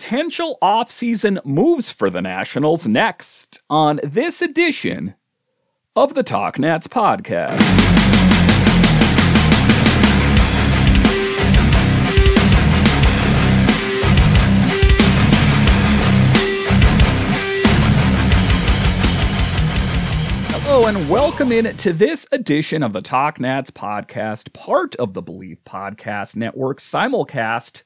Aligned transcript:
potential 0.00 0.56
offseason 0.62 1.44
moves 1.44 1.90
for 1.90 2.08
the 2.08 2.22
Nationals 2.22 2.88
next 2.88 3.60
on 3.68 4.00
this 4.02 4.40
edition 4.40 5.14
of 5.94 6.14
the 6.14 6.22
Talk 6.22 6.58
Nats 6.58 6.86
podcast. 6.86 7.60
Hello 20.48 20.86
and 20.86 21.10
welcome 21.10 21.52
in 21.52 21.76
to 21.76 21.92
this 21.92 22.24
edition 22.32 22.82
of 22.82 22.94
the 22.94 23.02
Talk 23.02 23.38
Nats 23.38 23.70
podcast, 23.70 24.54
part 24.54 24.96
of 24.96 25.12
the 25.12 25.20
Believe 25.20 25.62
Podcast 25.64 26.36
Network, 26.36 26.78
simulcast 26.78 27.82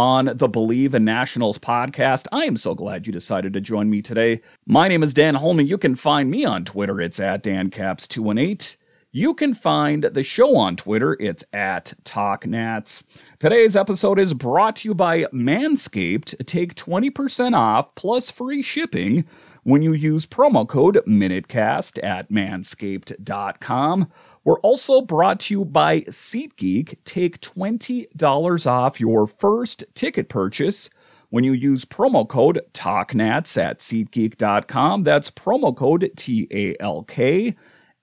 on 0.00 0.30
the 0.34 0.48
Believe 0.48 0.94
in 0.94 1.04
Nationals 1.04 1.58
podcast. 1.58 2.26
I 2.32 2.46
am 2.46 2.56
so 2.56 2.74
glad 2.74 3.06
you 3.06 3.12
decided 3.12 3.52
to 3.52 3.60
join 3.60 3.90
me 3.90 4.00
today. 4.00 4.40
My 4.64 4.88
name 4.88 5.02
is 5.02 5.12
Dan 5.12 5.34
Holman. 5.34 5.66
You 5.66 5.76
can 5.76 5.94
find 5.94 6.30
me 6.30 6.42
on 6.42 6.64
Twitter. 6.64 7.02
It's 7.02 7.20
at 7.20 7.44
DanCaps218. 7.44 8.78
You 9.12 9.34
can 9.34 9.52
find 9.52 10.04
the 10.04 10.22
show 10.22 10.56
on 10.56 10.76
Twitter. 10.76 11.18
It's 11.20 11.44
at 11.52 11.92
TalkNats. 12.04 13.22
Today's 13.38 13.76
episode 13.76 14.18
is 14.18 14.32
brought 14.32 14.76
to 14.76 14.88
you 14.88 14.94
by 14.94 15.24
Manscaped. 15.34 16.46
Take 16.46 16.76
20% 16.76 17.52
off 17.52 17.94
plus 17.94 18.30
free 18.30 18.62
shipping 18.62 19.26
when 19.64 19.82
you 19.82 19.92
use 19.92 20.24
promo 20.24 20.66
code 20.66 20.98
MinuteCast 21.06 22.02
at 22.02 22.30
manscaped.com. 22.30 24.10
We're 24.44 24.60
also 24.60 25.02
brought 25.02 25.40
to 25.40 25.54
you 25.54 25.64
by 25.64 26.00
SeatGeek. 26.02 26.96
Take 27.04 27.40
$20 27.40 28.66
off 28.66 29.00
your 29.00 29.26
first 29.26 29.84
ticket 29.94 30.28
purchase 30.28 30.88
when 31.28 31.44
you 31.44 31.52
use 31.52 31.84
promo 31.84 32.26
code 32.26 32.60
TALKNATS 32.72 33.62
at 33.62 33.78
SeatGeek.com. 33.80 35.04
That's 35.04 35.30
promo 35.30 35.76
code 35.76 36.10
T 36.16 36.48
A 36.50 36.74
L 36.80 37.02
K 37.02 37.54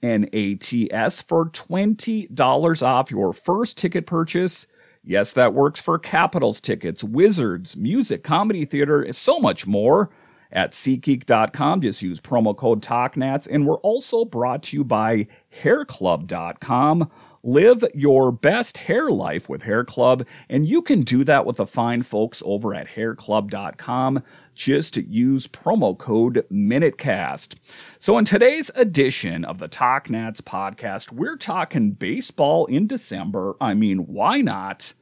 N 0.04 0.30
A 0.32 0.56
T 0.56 0.92
S 0.92 1.22
for 1.22 1.50
$20 1.50 2.84
off 2.84 3.12
your 3.12 3.34
first 3.34 3.78
ticket 3.78 4.06
purchase. 4.06 4.68
Yes, 5.04 5.32
that 5.34 5.54
works 5.54 5.80
for 5.80 5.98
Capitals 5.98 6.60
tickets, 6.60 7.04
Wizards, 7.04 7.78
music, 7.78 8.24
comedy 8.24 8.66
theater, 8.66 9.12
so 9.14 9.40
much 9.40 9.66
more 9.66 10.10
at 10.52 10.72
SeatGeek.com. 10.72 11.82
Just 11.82 12.02
use 12.02 12.20
promo 12.20 12.56
code 12.56 12.82
TALKNATS. 12.82 13.48
And 13.48 13.66
we're 13.66 13.78
also 13.78 14.26
brought 14.26 14.64
to 14.64 14.78
you 14.78 14.84
by 14.84 15.28
HairClub.com. 15.62 17.10
Live 17.44 17.84
your 17.94 18.32
best 18.32 18.78
hair 18.80 19.10
life 19.10 19.48
with 19.48 19.62
Hair 19.64 19.86
Club, 19.86 20.26
and 20.50 20.68
you 20.68 20.82
can 20.82 21.04
do 21.04 21.24
that 21.24 21.46
with 21.46 21.58
the 21.58 21.68
fine 21.68 22.04
folks 22.04 22.42
over 22.46 22.74
at 22.74 22.88
hairclub.com. 22.90 24.24
Just 24.54 24.98
use 24.98 25.48
promo 25.48 25.98
code 25.98 26.46
MinuteCast. 26.52 27.56
So, 28.00 28.18
in 28.18 28.26
today's 28.26 28.72
edition 28.76 29.46
of 29.46 29.60
the 29.60 29.68
Talk 29.68 30.10
Nats 30.10 30.42
podcast, 30.42 31.12
we're 31.12 31.38
talking 31.38 31.92
baseball 31.92 32.66
in 32.66 32.88
December. 32.88 33.56
I 33.62 33.76
mean, 33.76 34.08
why 34.08 34.42
not? 34.42 34.94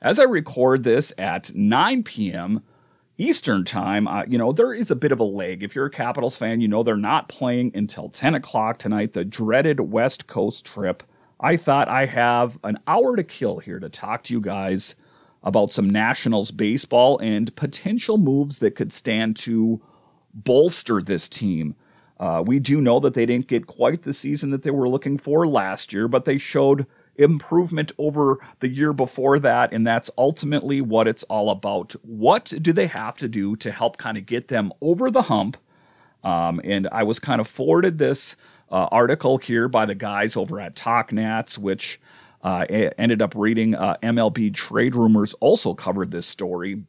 As 0.00 0.18
I 0.18 0.24
record 0.24 0.82
this 0.84 1.12
at 1.16 1.54
9 1.54 2.02
p.m., 2.02 2.62
Eastern 3.16 3.64
time, 3.64 4.08
uh, 4.08 4.24
you 4.26 4.36
know, 4.36 4.50
there 4.50 4.74
is 4.74 4.90
a 4.90 4.96
bit 4.96 5.12
of 5.12 5.20
a 5.20 5.24
lag. 5.24 5.62
If 5.62 5.76
you're 5.76 5.86
a 5.86 5.90
Capitals 5.90 6.36
fan, 6.36 6.60
you 6.60 6.66
know 6.66 6.82
they're 6.82 6.96
not 6.96 7.28
playing 7.28 7.70
until 7.74 8.08
10 8.08 8.34
o'clock 8.34 8.78
tonight, 8.78 9.12
the 9.12 9.24
dreaded 9.24 9.80
West 9.80 10.26
Coast 10.26 10.66
trip. 10.66 11.04
I 11.38 11.56
thought 11.56 11.88
I 11.88 12.06
have 12.06 12.58
an 12.64 12.78
hour 12.88 13.16
to 13.16 13.22
kill 13.22 13.58
here 13.58 13.78
to 13.78 13.88
talk 13.88 14.24
to 14.24 14.34
you 14.34 14.40
guys 14.40 14.96
about 15.44 15.72
some 15.72 15.88
Nationals 15.88 16.50
baseball 16.50 17.18
and 17.18 17.54
potential 17.54 18.18
moves 18.18 18.58
that 18.58 18.74
could 18.74 18.92
stand 18.92 19.36
to 19.36 19.80
bolster 20.32 21.00
this 21.00 21.28
team. 21.28 21.76
Uh, 22.18 22.42
we 22.44 22.58
do 22.58 22.80
know 22.80 22.98
that 22.98 23.14
they 23.14 23.26
didn't 23.26 23.46
get 23.46 23.66
quite 23.66 24.02
the 24.02 24.12
season 24.12 24.50
that 24.50 24.62
they 24.62 24.70
were 24.70 24.88
looking 24.88 25.18
for 25.18 25.46
last 25.46 25.92
year, 25.92 26.08
but 26.08 26.24
they 26.24 26.38
showed 26.38 26.86
improvement 27.16 27.92
over 27.98 28.38
the 28.60 28.68
year 28.68 28.92
before 28.92 29.38
that. 29.38 29.72
And 29.72 29.86
that's 29.86 30.10
ultimately 30.18 30.80
what 30.80 31.08
it's 31.08 31.22
all 31.24 31.50
about. 31.50 31.92
What 32.02 32.52
do 32.60 32.72
they 32.72 32.86
have 32.86 33.16
to 33.18 33.28
do 33.28 33.56
to 33.56 33.70
help 33.70 33.96
kind 33.96 34.16
of 34.16 34.26
get 34.26 34.48
them 34.48 34.72
over 34.80 35.10
the 35.10 35.22
hump? 35.22 35.56
Um, 36.22 36.60
and 36.64 36.88
I 36.90 37.02
was 37.02 37.18
kind 37.18 37.40
of 37.40 37.46
forwarded 37.46 37.98
this 37.98 38.36
uh, 38.70 38.88
article 38.90 39.38
here 39.38 39.68
by 39.68 39.86
the 39.86 39.94
guys 39.94 40.36
over 40.36 40.60
at 40.60 40.74
TalkNats, 40.74 41.58
which 41.58 42.00
uh, 42.42 42.66
ended 42.98 43.22
up 43.22 43.34
reading 43.34 43.74
uh, 43.74 43.96
MLB 44.02 44.52
Trade 44.52 44.94
Rumors 44.94 45.34
also 45.34 45.74
covered 45.74 46.10
this 46.10 46.26
story, 46.26 46.82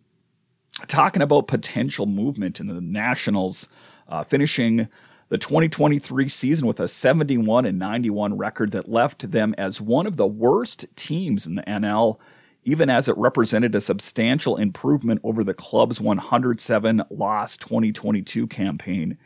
talking 0.87 1.21
about 1.21 1.47
potential 1.47 2.05
movement 2.05 2.59
in 2.59 2.67
the 2.67 2.81
Nationals, 2.81 3.67
uh, 4.07 4.23
finishing 4.23 4.89
the 5.35 5.39
2023 5.39 6.29
season 6.29 6.65
with 6.65 6.79
a 6.79 6.87
71 6.87 7.65
and 7.65 7.77
91 7.77 8.37
record 8.37 8.71
that 8.71 8.87
left 8.87 9.31
them 9.31 9.53
as 9.57 9.81
one 9.81 10.07
of 10.07 10.15
the 10.15 10.25
worst 10.25 10.85
teams 10.95 11.45
in 11.45 11.55
the 11.55 11.61
NL, 11.63 12.19
even 12.63 12.89
as 12.89 13.09
it 13.09 13.17
represented 13.17 13.75
a 13.75 13.81
substantial 13.81 14.55
improvement 14.55 15.19
over 15.25 15.43
the 15.43 15.53
club's 15.53 15.99
107 15.99 17.03
loss 17.09 17.57
2022 17.57 18.47
campaign. 18.47 19.17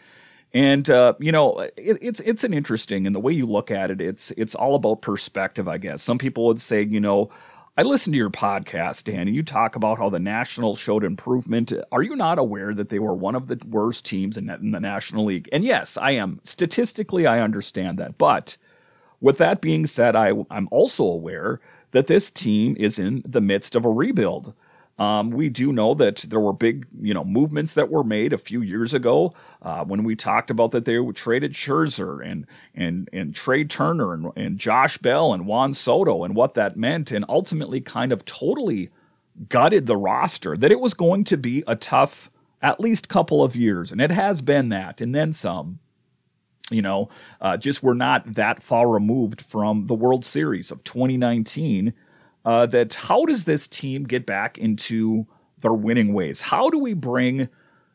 And 0.52 0.90
uh, 0.90 1.14
you 1.20 1.32
know, 1.32 1.60
it, 1.60 1.72
it's 1.78 2.22
it's 2.22 2.44
an 2.44 2.56
interesting, 2.56 3.06
and 3.06 3.16
the 3.16 3.20
way 3.20 3.34
you 3.34 3.46
look 3.46 3.70
at 3.70 3.92
it, 3.92 4.02
it's 4.02 4.32
it's 4.32 4.56
all 4.56 4.74
about 4.74 5.04
perspective, 5.04 5.68
I 5.68 5.78
guess. 5.78 6.02
Some 6.02 6.18
people 6.18 6.48
would 6.48 6.60
say, 6.60 6.82
you 6.86 7.00
know, 7.00 7.30
I 7.78 7.84
listened 7.84 8.14
to 8.14 8.18
your 8.18 8.30
podcast, 8.30 9.06
Dan, 9.06 9.28
and 9.28 9.36
you 9.36 9.42
talk 9.42 9.76
about 9.76 10.00
how 10.00 10.10
the 10.10 10.20
Nationals 10.20 10.80
showed 10.80 11.04
improvement. 11.04 11.72
Are 11.92 12.02
you 12.02 12.16
not 12.16 12.38
aware 12.38 12.74
that 12.74 12.90
they 12.90 13.00
were 13.00 13.14
one 13.14 13.36
of 13.36 13.48
the 13.48 13.58
worst 13.66 14.06
teams 14.06 14.38
in, 14.38 14.50
in 14.50 14.72
the 14.72 14.80
National 14.82 15.26
League? 15.26 15.48
And 15.54 15.64
yes, 15.64 15.96
I 15.96 16.12
am. 16.12 16.42
Statistically, 16.44 17.26
I 17.26 17.40
understand 17.40 17.98
that. 18.00 18.18
But 18.18 18.58
with 19.22 19.38
that 19.38 19.62
being 19.62 19.86
said, 19.86 20.16
I, 20.16 20.34
I'm 20.52 20.68
also 20.72 21.06
aware 21.06 21.62
that 21.92 22.08
this 22.08 22.30
team 22.30 22.76
is 22.78 23.00
in 23.00 23.24
the 23.26 23.42
midst 23.42 23.76
of 23.76 23.86
a 23.86 23.90
rebuild. 23.90 24.54
Um, 25.00 25.32
we 25.32 25.48
do 25.48 25.72
know 25.72 25.94
that 25.94 26.26
there 26.30 26.42
were 26.42 26.52
big, 26.52 26.86
you 27.02 27.14
know, 27.14 27.24
movements 27.24 27.74
that 27.74 27.90
were 27.90 28.04
made 28.04 28.34
a 28.34 28.38
few 28.38 28.62
years 28.62 28.94
ago 28.94 29.34
uh, 29.62 29.86
when 29.86 30.04
we 30.04 30.16
talked 30.16 30.52
about 30.52 30.72
that 30.72 30.84
they 30.84 30.98
traded 31.14 31.54
Scherzer 31.54 32.24
and 32.24 32.46
and 32.76 33.10
and 33.14 33.34
Trea 33.34 33.64
Turner 33.64 34.14
and, 34.14 34.32
and 34.36 34.58
Josh 34.58 34.98
Bell 34.98 35.34
and 35.34 35.48
Juan 35.48 35.74
Soto 35.74 36.26
and 36.26 36.36
what 36.36 36.54
that 36.56 36.76
meant, 36.76 37.12
and 37.12 37.24
ultimately 37.30 37.80
kind 37.80 38.12
of 38.12 38.26
totally 38.26 38.90
gutted 39.48 39.88
the 39.88 39.96
roster. 39.96 40.58
That 40.58 40.72
it 40.72 40.82
was 40.82 40.94
going 40.94 41.24
to 41.26 41.38
be 41.38 41.64
a 41.66 41.78
tough, 41.78 42.30
at 42.62 42.82
least 42.82 43.08
couple 43.08 43.42
of 43.42 43.56
years, 43.56 43.94
and 43.94 44.02
it 44.02 44.12
has 44.12 44.42
been 44.42 44.68
that, 44.70 45.00
and 45.00 45.16
then 45.16 45.32
some 45.32 45.80
you 46.72 46.84
know, 46.84 47.10
uh, 47.42 47.58
just 47.58 47.82
we're 47.82 47.96
not 47.96 48.36
that 48.36 48.62
far 48.62 48.88
removed 48.88 49.42
from 49.42 49.88
the 49.88 49.96
World 49.96 50.24
Series 50.24 50.70
of 50.70 50.84
2019 50.84 51.94
uh, 52.50 52.66
that 52.66 52.96
how 52.96 53.26
does 53.26 53.44
this 53.44 53.68
team 53.68 54.06
get 54.06 54.26
back 54.26 54.58
into 54.58 55.28
their 55.60 55.72
winning 55.72 56.14
ways? 56.16 56.42
How 56.42 56.72
do 56.72 56.80
we 56.80 56.96
bring, 56.96 57.48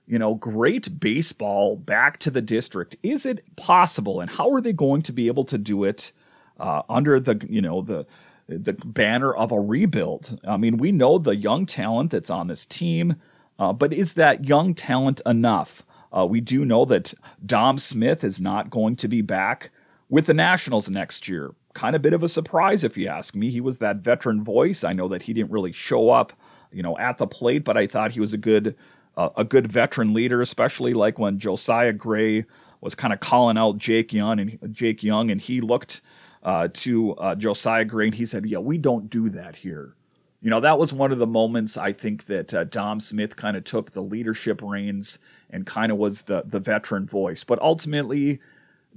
you 0.07 0.17
know, 0.17 0.37
great 0.37 1.01
baseball 1.01 1.75
back 1.75 2.21
to 2.21 2.31
the 2.31 2.41
district? 2.41 2.95
Is 3.03 3.27
it 3.27 3.45
possible? 3.57 4.21
And 4.21 4.31
how 4.31 4.53
are 4.53 4.61
they 4.61 4.73
going 4.73 5.03
to 5.03 5.13
be 5.13 5.27
able 5.27 5.43
to 5.43 5.59
do 5.59 5.83
it 5.83 6.13
uh, 6.61 6.83
under 6.89 7.19
the, 7.19 7.45
you 7.51 7.61
know, 7.61 7.83
the 7.83 8.07
the 8.47 8.75
banner 8.75 9.35
of 9.35 9.51
a 9.51 9.59
rebuild? 9.59 10.39
I 10.47 10.57
mean, 10.57 10.77
we 10.77 10.93
know 10.93 11.19
the 11.19 11.35
young 11.35 11.67
talent 11.67 12.13
that's 12.13 12.31
on 12.31 12.47
this 12.47 12.65
team, 12.65 13.17
uh, 13.59 13.73
but 13.73 13.93
is 13.93 14.15
that 14.15 14.45
young 14.45 14.73
talent 14.73 15.21
enough? 15.27 15.83
Uh, 16.17 16.27
we 16.27 16.41
do 16.41 16.65
know 16.65 16.85
that 16.85 17.13
Dom 17.45 17.79
Smith 17.79 18.23
is 18.23 18.41
not 18.41 18.71
going 18.71 18.95
to 18.97 19.09
be 19.09 19.21
back 19.21 19.73
with 20.09 20.27
the 20.27 20.35
Nationals 20.35 20.89
next 20.89 21.29
year 21.29 21.57
kind 21.75 21.95
of 21.95 22.03
bit 22.03 22.15
of 22.15 22.23
a 22.23 22.29
surprise 22.29 22.85
if 22.85 22.97
you 22.97 23.09
ask 23.09 23.35
me. 23.35 23.51
He 23.51 23.61
was 23.61 23.79
that 23.79 23.97
veteran 23.97 24.43
voice. 24.43 24.85
I 24.85 24.93
know 24.93 25.09
that 25.09 25.23
he 25.23 25.33
didn't 25.33 25.51
really 25.51 25.73
show 25.73 26.11
up, 26.11 26.33
you 26.73 26.83
know, 26.83 26.97
at 26.99 27.19
the 27.19 27.27
plate, 27.27 27.65
but 27.65 27.77
I 27.77 27.87
thought 27.87 28.13
he 28.13 28.21
was 28.21 28.33
a 28.33 28.39
good 28.39 28.77
uh, 29.17 29.31
a 29.37 29.45
good 29.45 29.71
veteran 29.71 30.13
leader, 30.13 30.41
especially 30.41 30.95
like 30.95 31.19
when 31.19 31.39
Josiah 31.39 31.93
Gray 31.93 32.47
was 32.81 32.95
kind 32.95 33.13
of 33.13 33.21
calling 33.21 33.57
out 33.57 33.79
Jake 33.79 34.13
Young 34.13 34.41
and 34.41 34.59
Jake 34.73 35.03
Young, 35.03 35.31
and 35.31 35.41
he 35.41 35.61
looked 35.61 36.01
uh, 36.43 36.69
to 36.73 37.13
uh, 37.15 37.35
Josiah 37.35 37.85
Gray 37.85 38.07
and 38.07 38.15
he 38.15 38.25
said, 38.25 38.47
"Yeah, 38.47 38.59
we 38.59 38.79
don't 38.79 39.09
do 39.09 39.29
that 39.31 39.57
here." 39.57 39.95
You 40.41 40.51
know, 40.51 40.61
that 40.61 40.79
was 40.79 40.93
one 40.93 41.11
of 41.11 41.19
the 41.19 41.27
moments 41.27 41.79
I 41.79 41.93
think 41.93 42.27
that 42.27 42.53
uh, 42.53 42.65
Dom 42.65 43.01
Smith 43.01 43.35
kind 43.35 43.57
of 43.57 43.65
took 43.65 43.93
the 43.93 44.03
leadership 44.03 44.61
reins 44.63 45.19
and 45.49 45.65
kind 45.65 45.91
of 45.91 45.99
was 45.99 46.23
the 46.23 46.43
the 46.47 46.61
veteran 46.61 47.07
voice. 47.07 47.45
But 47.45 47.61
ultimately, 47.63 48.41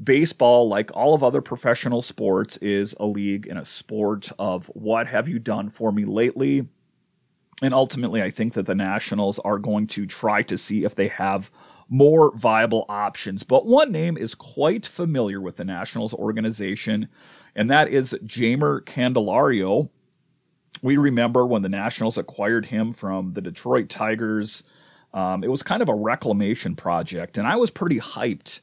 baseball, 0.01 0.67
like 0.67 0.91
all 0.95 1.13
of 1.13 1.23
other 1.23 1.41
professional 1.41 2.01
sports, 2.01 2.57
is 2.57 2.95
a 2.99 3.05
league 3.05 3.47
and 3.47 3.57
a 3.57 3.65
sport 3.65 4.31
of 4.37 4.67
what 4.67 5.07
have 5.07 5.27
you 5.27 5.39
done 5.39 5.69
for 5.69 5.91
me 5.91 6.05
lately? 6.05 6.67
And 7.61 7.73
ultimately, 7.73 8.21
I 8.21 8.29
think 8.29 8.53
that 8.53 8.67
the 8.67 8.75
Nationals 8.75 9.39
are 9.39 9.57
going 9.57 9.87
to 9.87 10.05
try 10.05 10.43
to 10.43 10.57
see 10.57 10.83
if 10.83 10.93
they 10.93 11.07
have 11.07 11.51
more 11.89 12.35
viable 12.35 12.85
options. 12.89 13.43
But 13.43 13.65
one 13.65 13.91
name 13.91 14.17
is 14.17 14.35
quite 14.35 14.85
familiar 14.85 15.41
with 15.41 15.55
the 15.55 15.63
Nationals 15.63 16.13
organization, 16.13 17.07
and 17.55 17.71
that 17.71 17.87
is 17.87 18.15
Jeimer 18.25 18.81
Candelario. 18.81 19.89
We 20.83 20.97
remember 20.97 21.45
when 21.45 21.63
the 21.63 21.69
Nationals 21.69 22.17
acquired 22.17 22.67
him 22.67 22.93
from 22.93 23.31
the 23.31 23.41
Detroit 23.41 23.89
Tigers. 23.89 24.63
Um, 25.13 25.43
it 25.43 25.49
was 25.49 25.63
kind 25.63 25.81
of 25.81 25.89
a 25.89 25.95
reclamation 25.95 26.75
project, 26.75 27.37
and 27.37 27.47
I 27.47 27.55
was 27.55 27.71
pretty 27.71 27.99
hyped 27.99 28.59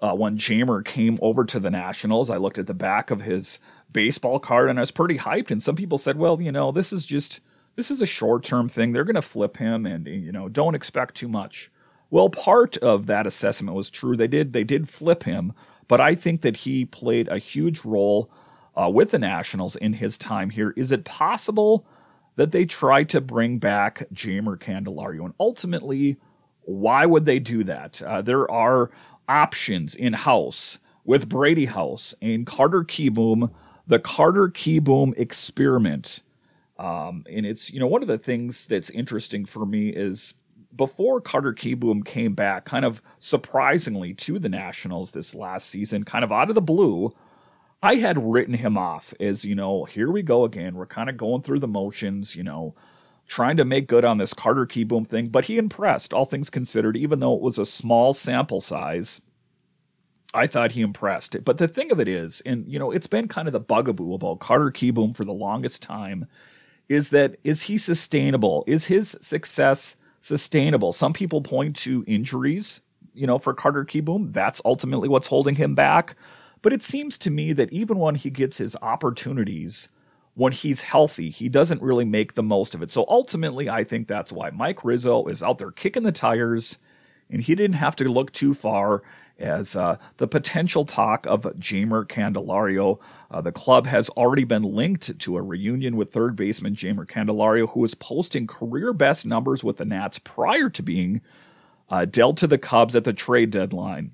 uh, 0.00 0.14
when 0.14 0.36
Jeimer 0.36 0.84
came 0.84 1.18
over 1.20 1.44
to 1.44 1.58
the 1.58 1.70
Nationals. 1.70 2.30
I 2.30 2.36
looked 2.36 2.58
at 2.58 2.66
the 2.66 2.74
back 2.74 3.10
of 3.10 3.22
his 3.22 3.58
baseball 3.92 4.38
card, 4.38 4.70
and 4.70 4.78
I 4.78 4.82
was 4.82 4.90
pretty 4.90 5.18
hyped. 5.18 5.50
And 5.50 5.62
some 5.62 5.76
people 5.76 5.98
said, 5.98 6.18
"Well, 6.18 6.40
you 6.40 6.52
know, 6.52 6.72
this 6.72 6.92
is 6.92 7.04
just 7.04 7.40
this 7.76 7.90
is 7.90 8.02
a 8.02 8.06
short 8.06 8.44
term 8.44 8.68
thing. 8.68 8.92
They're 8.92 9.04
going 9.04 9.14
to 9.14 9.22
flip 9.22 9.56
him, 9.56 9.86
and 9.86 10.06
you 10.06 10.32
know, 10.32 10.48
don't 10.48 10.74
expect 10.74 11.14
too 11.14 11.28
much." 11.28 11.70
Well, 12.10 12.30
part 12.30 12.76
of 12.78 13.06
that 13.06 13.26
assessment 13.26 13.76
was 13.76 13.90
true. 13.90 14.16
They 14.16 14.28
did 14.28 14.52
they 14.52 14.64
did 14.64 14.88
flip 14.88 15.24
him, 15.24 15.52
but 15.88 16.00
I 16.00 16.14
think 16.14 16.42
that 16.42 16.58
he 16.58 16.84
played 16.84 17.28
a 17.28 17.38
huge 17.38 17.84
role 17.84 18.30
uh, 18.76 18.88
with 18.88 19.10
the 19.10 19.18
Nationals 19.18 19.76
in 19.76 19.94
his 19.94 20.16
time 20.16 20.50
here. 20.50 20.72
Is 20.76 20.92
it 20.92 21.04
possible 21.04 21.86
that 22.36 22.52
they 22.52 22.64
try 22.64 23.02
to 23.04 23.20
bring 23.20 23.58
back 23.58 24.04
Jeimer 24.14 24.56
Candelario? 24.56 25.24
And 25.24 25.34
ultimately, 25.40 26.16
why 26.62 27.04
would 27.04 27.24
they 27.24 27.40
do 27.40 27.64
that? 27.64 28.00
Uh, 28.00 28.22
there 28.22 28.50
are 28.50 28.90
options 29.28 29.94
in 29.94 30.12
house 30.14 30.78
with 31.04 31.28
Brady 31.28 31.66
House 31.66 32.14
and 32.20 32.46
Carter 32.46 32.82
Kieboom, 32.84 33.50
the 33.86 33.98
Carter 33.98 34.48
Kieboom 34.48 35.16
experiment. 35.18 36.22
Um, 36.78 37.24
and 37.30 37.46
it's, 37.46 37.72
you 37.72 37.80
know, 37.80 37.86
one 37.86 38.02
of 38.02 38.08
the 38.08 38.18
things 38.18 38.66
that's 38.66 38.90
interesting 38.90 39.44
for 39.44 39.66
me 39.66 39.88
is 39.88 40.34
before 40.74 41.20
Carter 41.20 41.52
Kieboom 41.52 42.04
came 42.04 42.34
back, 42.34 42.64
kind 42.64 42.84
of 42.84 43.02
surprisingly 43.18 44.14
to 44.14 44.38
the 44.38 44.48
Nationals 44.48 45.12
this 45.12 45.34
last 45.34 45.68
season, 45.68 46.04
kind 46.04 46.24
of 46.24 46.30
out 46.30 46.50
of 46.50 46.54
the 46.54 46.62
blue, 46.62 47.14
I 47.82 47.96
had 47.96 48.18
written 48.18 48.54
him 48.54 48.76
off 48.76 49.14
as, 49.20 49.44
you 49.44 49.54
know, 49.54 49.84
here 49.84 50.10
we 50.10 50.22
go 50.22 50.44
again. 50.44 50.74
We're 50.74 50.86
kind 50.86 51.08
of 51.08 51.16
going 51.16 51.42
through 51.42 51.60
the 51.60 51.68
motions, 51.68 52.36
you 52.36 52.42
know, 52.42 52.74
trying 53.28 53.56
to 53.58 53.64
make 53.64 53.86
good 53.86 54.04
on 54.04 54.18
this 54.18 54.34
Carter 54.34 54.66
Kieboom 54.66 55.06
thing. 55.06 55.28
But 55.28 55.44
he 55.44 55.58
impressed, 55.58 56.12
all 56.12 56.24
things 56.24 56.50
considered, 56.50 56.96
even 56.96 57.20
though 57.20 57.34
it 57.34 57.42
was 57.42 57.58
a 57.58 57.64
small 57.64 58.12
sample 58.12 58.60
size. 58.60 59.20
I 60.34 60.46
thought 60.46 60.72
he 60.72 60.80
impressed. 60.80 61.34
It. 61.34 61.44
But 61.44 61.58
the 61.58 61.68
thing 61.68 61.92
of 61.92 62.00
it 62.00 62.08
is, 62.08 62.42
and 62.42 62.70
you 62.70 62.78
know, 62.78 62.90
it's 62.90 63.06
been 63.06 63.28
kind 63.28 63.48
of 63.48 63.52
the 63.52 63.60
bugaboo 63.60 64.14
about 64.14 64.40
Carter 64.40 64.70
Kieboom 64.70 65.14
for 65.14 65.24
the 65.24 65.32
longest 65.32 65.82
time, 65.82 66.26
is 66.88 67.10
that 67.10 67.36
is 67.44 67.62
he 67.62 67.78
sustainable? 67.78 68.64
Is 68.66 68.86
his 68.86 69.16
success 69.20 69.96
sustainable. 70.20 70.92
Some 70.92 71.12
people 71.12 71.40
point 71.40 71.76
to 71.76 72.04
injuries, 72.06 72.80
you 73.14 73.26
know, 73.26 73.38
for 73.38 73.54
Carter 73.54 73.84
Kieboom. 73.84 74.32
That's 74.32 74.60
ultimately 74.64 75.08
what's 75.08 75.28
holding 75.28 75.54
him 75.54 75.74
back. 75.74 76.16
But 76.62 76.72
it 76.72 76.82
seems 76.82 77.18
to 77.18 77.30
me 77.30 77.52
that 77.52 77.72
even 77.72 77.98
when 77.98 78.16
he 78.16 78.30
gets 78.30 78.58
his 78.58 78.76
opportunities, 78.82 79.88
when 80.38 80.52
he's 80.52 80.82
healthy, 80.82 81.30
he 81.30 81.48
doesn't 81.48 81.82
really 81.82 82.04
make 82.04 82.34
the 82.34 82.44
most 82.44 82.72
of 82.72 82.80
it. 82.80 82.92
So 82.92 83.04
ultimately, 83.08 83.68
I 83.68 83.82
think 83.82 84.06
that's 84.06 84.30
why 84.30 84.50
Mike 84.50 84.84
Rizzo 84.84 85.26
is 85.26 85.42
out 85.42 85.58
there 85.58 85.72
kicking 85.72 86.04
the 86.04 86.12
tires, 86.12 86.78
and 87.28 87.42
he 87.42 87.56
didn't 87.56 87.74
have 87.74 87.96
to 87.96 88.04
look 88.04 88.30
too 88.30 88.54
far 88.54 89.02
as 89.36 89.74
uh, 89.74 89.96
the 90.18 90.28
potential 90.28 90.84
talk 90.84 91.26
of 91.26 91.42
Jeimer 91.58 92.06
Candelario. 92.06 93.00
Uh, 93.32 93.40
the 93.40 93.50
club 93.50 93.86
has 93.86 94.10
already 94.10 94.44
been 94.44 94.62
linked 94.62 95.18
to 95.18 95.36
a 95.36 95.42
reunion 95.42 95.96
with 95.96 96.12
third 96.12 96.36
baseman 96.36 96.76
Jeimer 96.76 97.04
Candelario, 97.04 97.68
who 97.70 97.80
was 97.80 97.96
posting 97.96 98.46
career 98.46 98.92
best 98.92 99.26
numbers 99.26 99.64
with 99.64 99.78
the 99.78 99.84
Nats 99.84 100.20
prior 100.20 100.70
to 100.70 100.84
being 100.84 101.20
uh, 101.88 102.04
dealt 102.04 102.36
to 102.36 102.46
the 102.46 102.58
Cubs 102.58 102.94
at 102.94 103.02
the 103.02 103.12
trade 103.12 103.50
deadline. 103.50 104.12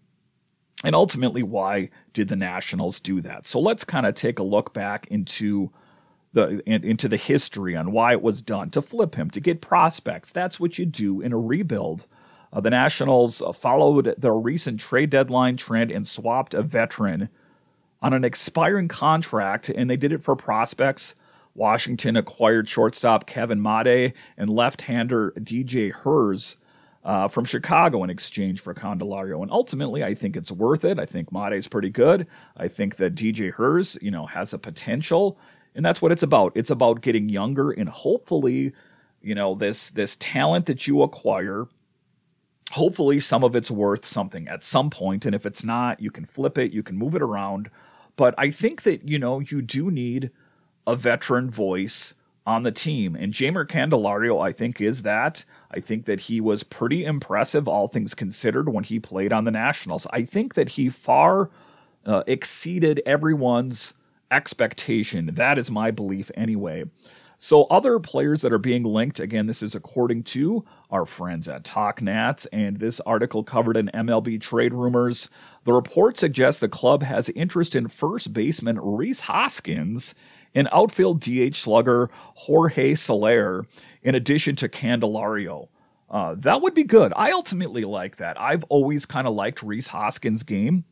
And 0.83 0.95
ultimately, 0.95 1.43
why 1.43 1.91
did 2.15 2.29
the 2.29 2.37
Nationals 2.37 2.99
do 2.99 3.21
that? 3.21 3.47
So 3.47 3.61
let's 3.61 3.85
kind 3.85 4.07
of 4.07 4.15
take 4.15 4.39
a 4.39 4.43
look 4.43 4.73
back 4.73 5.07
into 5.09 5.71
the 6.35 6.63
into 6.67 7.09
the 7.09 7.17
history 7.17 7.75
on 7.75 7.93
why 7.93 8.13
it 8.13 8.23
was 8.23 8.43
done 8.43 8.69
to 8.71 8.83
flip 8.83 9.15
him 9.15 9.31
to 9.31 9.41
get 9.41 9.61
prospects. 9.61 10.31
That's 10.31 10.61
what 10.61 10.79
you 10.79 10.85
do 10.85 11.21
in 11.21 11.33
a 11.33 11.39
rebuild. 11.39 12.07
Uh, 12.53 12.61
the 12.61 12.71
Nationals 12.71 13.41
uh, 13.41 13.53
followed 13.53 14.15
their 14.19 14.35
recent 14.35 14.79
trade 14.79 15.11
deadline 15.11 15.57
trend 15.57 15.91
and 15.91 16.07
swapped 16.07 16.55
a 16.55 16.63
veteran 16.63 17.29
on 18.03 18.13
an 18.13 18.25
expiring 18.25 18.87
contract, 18.87 19.69
and 19.69 19.89
they 19.89 19.97
did 19.97 20.13
it 20.13 20.23
for 20.23 20.37
prospects. 20.37 21.15
Washington 21.55 22.17
acquired 22.17 22.69
shortstop 22.69 23.27
Kevin 23.27 23.63
Made 23.63 24.13
and 24.37 24.51
left-hander 24.51 25.33
DJ 25.39 25.93
Herz 25.93 26.57
uh, 27.05 27.29
from 27.29 27.45
Chicago 27.45 28.03
in 28.03 28.11
exchange 28.11 28.61
for 28.61 28.75
Candelario. 28.75 29.43
And 29.43 29.51
ultimately, 29.51 30.03
I 30.03 30.15
think 30.15 30.37
it's 30.37 30.51
worth 30.51 30.85
it. 30.85 30.99
I 30.99 31.07
think 31.07 31.29
is 31.53 31.69
pretty 31.69 31.91
good. 31.91 32.27
I 32.57 32.69
think 32.69 32.97
that 32.97 33.15
DJ 33.15 33.53
Herz, 33.53 33.99
you 34.01 34.11
know, 34.11 34.27
has 34.27 34.55
a 34.55 34.59
potential, 34.59 35.39
and 35.75 35.85
that's 35.85 36.01
what 36.01 36.13
it's 36.13 36.23
about. 36.23 36.53
It's 36.55 36.71
about 36.71 37.01
getting 37.01 37.29
younger 37.29 37.71
and 37.71 37.89
hopefully, 37.89 38.73
you 39.21 39.35
know, 39.35 39.55
this 39.55 39.91
this 39.91 40.17
talent 40.17 40.67
that 40.67 40.87
you 40.87 41.03
acquire 41.03 41.67
hopefully 42.71 43.21
some 43.21 43.45
of 43.45 43.55
it's 43.55 43.71
worth 43.71 44.05
something 44.05 44.49
at 44.49 44.65
some 44.65 44.91
point. 44.91 45.27
And 45.27 45.35
if 45.35 45.47
it's 45.47 45.65
not 45.65 46.01
you 46.01 46.11
can 46.11 46.25
flip 46.25 46.59
it 46.59 46.73
you 46.73 46.83
can 46.83 46.97
move 46.97 47.15
it 47.15 47.23
around. 47.23 47.71
But 48.17 48.35
i 48.39 48.51
think 48.51 48.83
that 48.83 49.09
you 49.09 49.19
know 49.19 49.41
you 49.41 49.61
do 49.61 49.91
need 49.91 50.31
a 50.87 50.95
veteran 50.95 51.51
voice 51.51 52.15
on 52.47 52.63
the 52.63 52.73
team. 52.73 53.17
And 53.17 53.33
Jeimer 53.33 53.67
Candelario 53.67 54.45
I 54.45 54.53
think 54.53 54.81
is 54.81 55.03
that. 55.03 55.45
I 55.71 55.81
think 55.81 56.05
that 56.05 56.21
he 56.21 56.41
was 56.41 56.63
pretty 56.63 57.05
impressive 57.05 57.67
all 57.67 57.89
things 57.89 58.15
considered 58.15 58.69
when 58.69 58.85
he 58.85 59.01
played 59.01 59.33
on 59.33 59.45
the 59.45 59.51
Nationals. 59.51 60.07
I 60.11 60.25
think 60.25 60.55
that 60.55 60.71
he 60.71 60.89
far 60.89 61.51
uh, 62.07 62.23
exceeded 62.27 63.03
everyone's 63.07 63.95
expectation 64.31 65.31
that 65.35 65.59
is 65.59 65.71
my 65.71 65.91
belief 65.91 66.31
anyway 66.35 66.85
so, 67.45 67.65
other 67.65 67.99
players 67.99 68.41
that 68.41 68.55
are 68.55 68.59
being 68.59 68.85
linked, 68.85 69.21
again, 69.21 69.47
this 69.47 69.63
is 69.63 69.75
according 69.75 70.23
to 70.25 70.65
our 70.91 71.05
friends 71.05 71.47
at 71.47 71.65
TalkNats, 71.65 72.47
and 72.53 72.79
this 72.79 73.01
article 73.01 73.43
covered 73.43 73.77
in 73.77 73.91
MLB 73.93 74.41
trade 74.41 74.73
rumors. 74.73 75.29
The 75.65 75.75
report 75.75 76.19
suggests 76.19 76.61
the 76.61 76.69
club 76.69 77.03
has 77.03 77.29
interest 77.29 77.75
in 77.75 77.89
first 77.89 78.33
baseman 78.33 78.79
Rhys 78.81 79.21
Hoskins 79.23 80.15
and 80.55 80.69
outfield 80.73 81.21
DH 81.21 81.55
slugger 81.55 82.09
Jorge 82.35 82.95
Soler, 82.95 83.67
in 84.03 84.15
addition 84.15 84.57
to 84.57 84.69
Candelario. 84.69 85.69
Uh, 86.09 86.37
that 86.39 86.63
would 86.63 86.73
be 86.75 86.85
good. 86.85 87.13
I 87.17 87.33
ultimately 87.33 87.85
like 87.85 88.17
that. 88.17 88.41
I've 88.41 88.65
always 88.65 89.05
kind 89.05 89.27
of 89.27 89.35
liked 89.35 89.63
Rhys 89.63 89.89
Hoskins' 89.89 90.45
game 90.45 90.85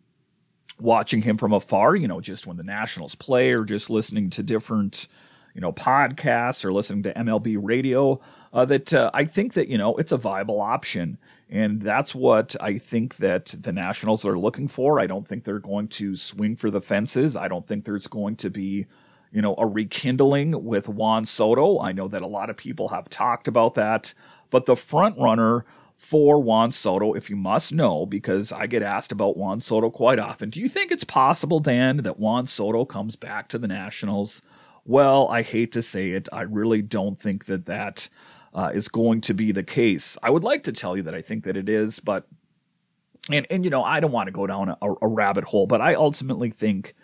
watching 0.81 1.23
him 1.23 1.37
from 1.37 1.53
afar, 1.53 1.95
you 1.97 2.09
know, 2.09 2.21
just 2.21 2.47
when 2.47 2.57
the 2.57 2.65
Nationals 2.65 3.15
play 3.15 3.53
or 3.53 3.65
just 3.65 3.91
listening 3.91 4.31
to 4.31 4.43
different 4.43 5.09
you 5.55 5.61
know 5.61 5.73
podcasts 5.73 6.65
or 6.65 6.73
listening 6.73 7.03
to 7.05 7.15
MLB 7.15 7.59
radio. 7.61 8.21
Uh, 8.53 8.67
that 8.67 8.93
uh, 8.93 9.11
I 9.15 9.25
think 9.25 9.55
that 9.55 9.69
you 9.69 9.79
know 9.79 9.97
it's 9.97 10.13
a 10.13 10.17
viable 10.17 10.61
option, 10.61 11.19
and 11.49 11.81
that's 11.81 12.15
what 12.15 12.55
I 12.61 12.79
think 12.79 13.17
that 13.17 13.55
the 13.59 13.73
Nationals 13.73 14.27
are 14.27 14.39
looking 14.39 14.69
for. 14.69 15.01
I 15.01 15.07
don't 15.07 15.27
think 15.27 15.45
they're 15.45 15.59
going 15.59 15.89
to 15.89 16.17
swing 16.17 16.57
for 16.57 16.71
the 16.71 16.81
fences. 16.81 17.37
I 17.37 17.49
don't 17.49 17.67
think 17.67 17.85
there's 17.85 18.07
going 18.07 18.37
to 18.37 18.51
be 18.51 18.87
you 19.31 19.43
know 19.43 19.55
a 19.57 19.67
rekindling 19.67 20.65
with 20.65 20.89
Juan 20.89 21.25
Soto. 21.25 21.81
I 21.81 21.93
know 21.93 22.09
that 22.09 22.23
a 22.23 22.27
lot 22.27 22.51
of 22.51 22.57
people 22.57 22.89
have 22.89 23.09
talked 23.09 23.49
about 23.49 23.75
that, 23.75 24.13
but 24.51 24.67
the 24.67 24.77
front 24.77 25.19
runner 25.19 25.65
for 26.03 26.41
Juan 26.41 26.73
Soto, 26.73 27.13
if 27.13 27.31
you 27.31 27.37
must 27.37 27.73
know, 27.73 28.05
because 28.05 28.51
I 28.51 28.67
get 28.67 28.83
asked 28.83 29.13
about 29.13 29.37
Juan 29.37 29.61
Soto 29.61 29.89
quite 29.89 30.19
often. 30.19 30.51
Do 30.51 30.61
you 30.61 30.69
think 30.69 30.91
it's 30.91 31.05
possible, 31.05 31.61
Dan, 31.61 31.99
that 31.99 32.19
Juan 32.19 32.47
Soto 32.47 32.85
comes 32.85 33.15
back 33.15 33.47
to 33.49 33.59
the 33.59 33.69
Nationals? 33.69 34.43
Well, 34.85 35.29
I 35.29 35.43
hate 35.43 35.71
to 35.73 35.81
say 35.81 36.11
it. 36.11 36.29
I 36.33 36.43
really 36.43 36.83
don't 36.83 37.17
think 37.17 37.45
that 37.45 37.67
that 37.67 38.09
uh, 38.53 38.73
is 38.75 38.89
going 38.89 39.21
to 39.23 39.33
be 39.33 39.53
the 39.53 39.63
case. 39.63 40.19
I 40.25 40.31
would 40.31 40.43
like 40.43 40.65
to 40.65 40.73
tell 40.73 40.97
you 40.97 41.05
that 41.05 41.15
I 41.15 41.23
think 41.23 41.45
that 41.45 41.57
it 41.57 41.69
is, 41.69 42.01
but 42.01 42.27
and 43.31 43.47
and 43.49 43.63
you 43.63 43.71
know 43.71 43.85
I 43.85 44.01
don't 44.01 44.11
want 44.11 44.27
to 44.27 44.33
go 44.33 44.49
down 44.49 44.71
a, 44.71 44.77
a 45.01 45.07
rabbit 45.07 45.45
hole, 45.45 45.69
but 45.69 45.81
I 45.81 45.95
ultimately 45.95 46.51
think 46.51 46.97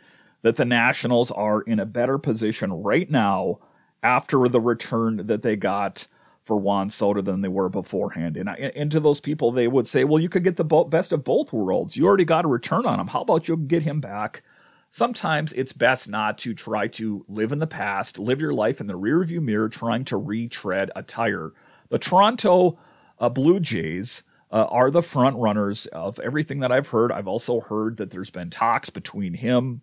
that 0.42 0.56
the 0.56 0.64
Nationals 0.64 1.30
are 1.30 1.62
in 1.62 1.78
a 1.78 1.86
better 1.86 2.18
position 2.18 2.72
right 2.72 3.08
now 3.08 3.60
after 4.02 4.48
the 4.48 4.60
return 4.60 5.26
that 5.26 5.42
they 5.42 5.54
got 5.54 6.08
for 6.48 6.56
Juan 6.56 6.90
Soto 6.90 7.22
than 7.22 7.42
they 7.42 7.48
were 7.48 7.68
beforehand. 7.68 8.36
And, 8.36 8.50
I, 8.50 8.72
and 8.74 8.90
to 8.90 8.98
those 8.98 9.20
people, 9.20 9.52
they 9.52 9.68
would 9.68 9.86
say, 9.86 10.02
well, 10.02 10.20
you 10.20 10.28
could 10.28 10.42
get 10.42 10.56
the 10.56 10.64
best 10.64 11.12
of 11.12 11.22
both 11.22 11.52
worlds. 11.52 11.96
You 11.96 12.06
already 12.06 12.24
got 12.24 12.44
a 12.44 12.48
return 12.48 12.86
on 12.86 12.98
him. 12.98 13.06
How 13.06 13.20
about 13.20 13.46
you 13.46 13.56
get 13.56 13.84
him 13.84 14.00
back 14.00 14.42
sometimes 14.90 15.52
it's 15.52 15.72
best 15.72 16.08
not 16.08 16.38
to 16.38 16.54
try 16.54 16.88
to 16.88 17.24
live 17.28 17.52
in 17.52 17.58
the 17.58 17.66
past, 17.66 18.18
live 18.18 18.40
your 18.40 18.54
life 18.54 18.80
in 18.80 18.86
the 18.86 18.98
rearview 18.98 19.40
mirror, 19.40 19.68
trying 19.68 20.04
to 20.06 20.16
retread 20.16 20.90
a 20.96 21.02
tire. 21.02 21.52
The 21.88 21.98
Toronto 21.98 22.78
uh, 23.18 23.28
Blue 23.28 23.60
Jays 23.60 24.22
uh, 24.50 24.64
are 24.64 24.90
the 24.90 25.02
front 25.02 25.36
runners 25.36 25.86
of 25.86 26.18
everything 26.20 26.60
that 26.60 26.72
I've 26.72 26.88
heard. 26.88 27.12
I've 27.12 27.28
also 27.28 27.60
heard 27.60 27.98
that 27.98 28.10
there's 28.10 28.30
been 28.30 28.50
talks 28.50 28.90
between 28.90 29.34
him 29.34 29.82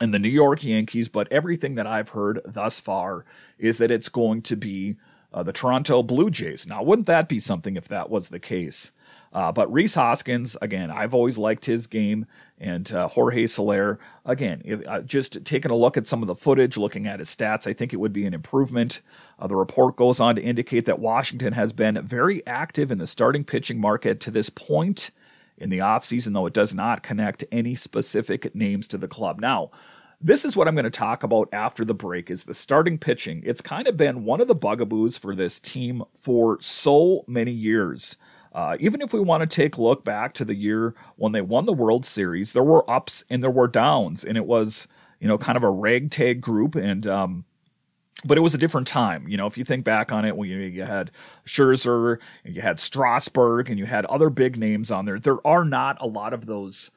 and 0.00 0.12
the 0.12 0.18
New 0.18 0.28
York 0.28 0.64
Yankees, 0.64 1.08
but 1.08 1.30
everything 1.30 1.76
that 1.76 1.86
I've 1.86 2.10
heard 2.10 2.40
thus 2.44 2.80
far 2.80 3.24
is 3.58 3.78
that 3.78 3.90
it's 3.90 4.08
going 4.08 4.42
to 4.42 4.56
be 4.56 4.96
uh, 5.32 5.42
the 5.42 5.52
Toronto 5.52 6.02
Blue 6.02 6.30
Jays. 6.30 6.66
Now, 6.66 6.82
wouldn't 6.82 7.06
that 7.06 7.28
be 7.28 7.38
something 7.38 7.76
if 7.76 7.88
that 7.88 8.10
was 8.10 8.28
the 8.28 8.40
case? 8.40 8.92
Uh, 9.32 9.50
but 9.50 9.72
Rhys 9.72 9.94
Hoskins, 9.94 10.56
again, 10.60 10.90
I've 10.90 11.14
always 11.14 11.38
liked 11.38 11.64
his 11.64 11.86
game. 11.86 12.26
And 12.58 12.92
uh, 12.92 13.08
Jorge 13.08 13.46
Soler, 13.46 13.98
again, 14.24 14.62
if, 14.64 14.86
uh, 14.86 15.00
just 15.00 15.44
taking 15.44 15.70
a 15.70 15.76
look 15.76 15.96
at 15.96 16.06
some 16.06 16.22
of 16.22 16.28
the 16.28 16.34
footage, 16.34 16.76
looking 16.76 17.06
at 17.06 17.18
his 17.18 17.34
stats, 17.34 17.66
I 17.66 17.72
think 17.72 17.92
it 17.92 17.96
would 17.96 18.12
be 18.12 18.26
an 18.26 18.34
improvement. 18.34 19.00
Uh, 19.38 19.46
the 19.46 19.56
report 19.56 19.96
goes 19.96 20.20
on 20.20 20.36
to 20.36 20.42
indicate 20.42 20.84
that 20.84 21.00
Washington 21.00 21.54
has 21.54 21.72
been 21.72 22.00
very 22.06 22.46
active 22.46 22.92
in 22.92 22.98
the 22.98 23.06
starting 23.06 23.42
pitching 23.42 23.80
market 23.80 24.20
to 24.20 24.30
this 24.30 24.50
point 24.50 25.10
in 25.56 25.70
the 25.70 25.78
offseason, 25.78 26.34
though 26.34 26.46
it 26.46 26.52
does 26.52 26.74
not 26.74 27.02
connect 27.02 27.44
any 27.50 27.74
specific 27.74 28.54
names 28.54 28.86
to 28.88 28.98
the 28.98 29.08
club. 29.08 29.40
Now, 29.40 29.70
this 30.22 30.44
is 30.44 30.56
what 30.56 30.68
I'm 30.68 30.74
going 30.74 30.84
to 30.84 30.90
talk 30.90 31.24
about 31.24 31.48
after 31.52 31.84
the 31.84 31.94
break 31.94 32.30
is 32.30 32.44
the 32.44 32.54
starting 32.54 32.96
pitching. 32.96 33.42
It's 33.44 33.60
kind 33.60 33.88
of 33.88 33.96
been 33.96 34.24
one 34.24 34.40
of 34.40 34.48
the 34.48 34.54
bugaboos 34.54 35.18
for 35.18 35.34
this 35.34 35.58
team 35.58 36.04
for 36.20 36.58
so 36.60 37.24
many 37.26 37.50
years. 37.50 38.16
Uh, 38.52 38.76
even 38.78 39.00
if 39.00 39.12
we 39.12 39.20
want 39.20 39.40
to 39.40 39.46
take 39.46 39.76
a 39.76 39.82
look 39.82 40.04
back 40.04 40.34
to 40.34 40.44
the 40.44 40.54
year 40.54 40.94
when 41.16 41.32
they 41.32 41.40
won 41.40 41.66
the 41.66 41.72
World 41.72 42.06
Series, 42.06 42.52
there 42.52 42.62
were 42.62 42.88
ups 42.88 43.24
and 43.30 43.42
there 43.42 43.50
were 43.50 43.66
downs, 43.66 44.24
and 44.24 44.36
it 44.36 44.44
was 44.44 44.86
you 45.20 45.26
know 45.26 45.38
kind 45.38 45.56
of 45.56 45.62
a 45.62 45.70
ragtag 45.70 46.40
group, 46.40 46.74
and 46.74 47.06
um, 47.06 47.44
but 48.24 48.36
it 48.36 48.42
was 48.42 48.54
a 48.54 48.58
different 48.58 48.86
time. 48.86 49.26
You 49.26 49.38
know, 49.38 49.46
if 49.46 49.56
you 49.56 49.64
think 49.64 49.84
back 49.84 50.12
on 50.12 50.26
it, 50.26 50.36
when 50.36 50.50
you, 50.50 50.58
you 50.58 50.84
had 50.84 51.10
Scherzer, 51.46 52.18
and 52.44 52.54
you 52.54 52.60
had 52.60 52.78
Strasburg, 52.78 53.70
and 53.70 53.78
you 53.78 53.86
had 53.86 54.04
other 54.04 54.28
big 54.28 54.58
names 54.58 54.90
on 54.90 55.06
there, 55.06 55.18
there 55.18 55.44
are 55.46 55.64
not 55.64 55.96
a 55.98 56.06
lot 56.06 56.34
of 56.34 56.44
those 56.44 56.90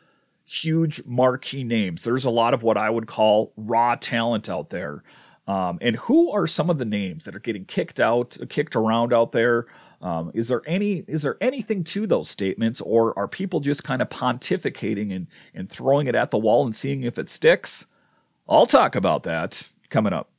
huge 0.45 1.03
marquee 1.05 1.63
names. 1.63 2.03
There's 2.03 2.25
a 2.25 2.29
lot 2.29 2.53
of 2.53 2.63
what 2.63 2.77
I 2.77 2.89
would 2.89 3.07
call 3.07 3.51
raw 3.57 3.95
talent 3.95 4.49
out 4.49 4.69
there. 4.69 5.03
Um, 5.47 5.77
and 5.81 5.95
who 5.95 6.31
are 6.31 6.47
some 6.47 6.69
of 6.69 6.77
the 6.79 6.85
names 6.85 7.25
that 7.25 7.35
are 7.35 7.39
getting 7.39 7.65
kicked 7.65 7.99
out, 7.99 8.37
kicked 8.49 8.75
around 8.75 9.13
out 9.13 9.31
there? 9.31 9.67
Um, 10.01 10.31
is 10.33 10.47
there 10.47 10.61
any 10.65 11.03
is 11.07 11.21
there 11.23 11.37
anything 11.39 11.83
to 11.85 12.07
those 12.07 12.29
statements, 12.29 12.81
or 12.81 13.17
are 13.17 13.27
people 13.27 13.59
just 13.59 13.83
kind 13.83 14.01
of 14.01 14.09
pontificating 14.09 15.15
and 15.15 15.27
and 15.53 15.69
throwing 15.69 16.07
it 16.07 16.15
at 16.15 16.31
the 16.31 16.37
wall 16.37 16.65
and 16.65 16.75
seeing 16.75 17.03
if 17.03 17.17
it 17.17 17.29
sticks? 17.29 17.85
I'll 18.47 18.65
talk 18.65 18.95
about 18.95 19.23
that 19.23 19.69
coming 19.89 20.13
up. 20.13 20.29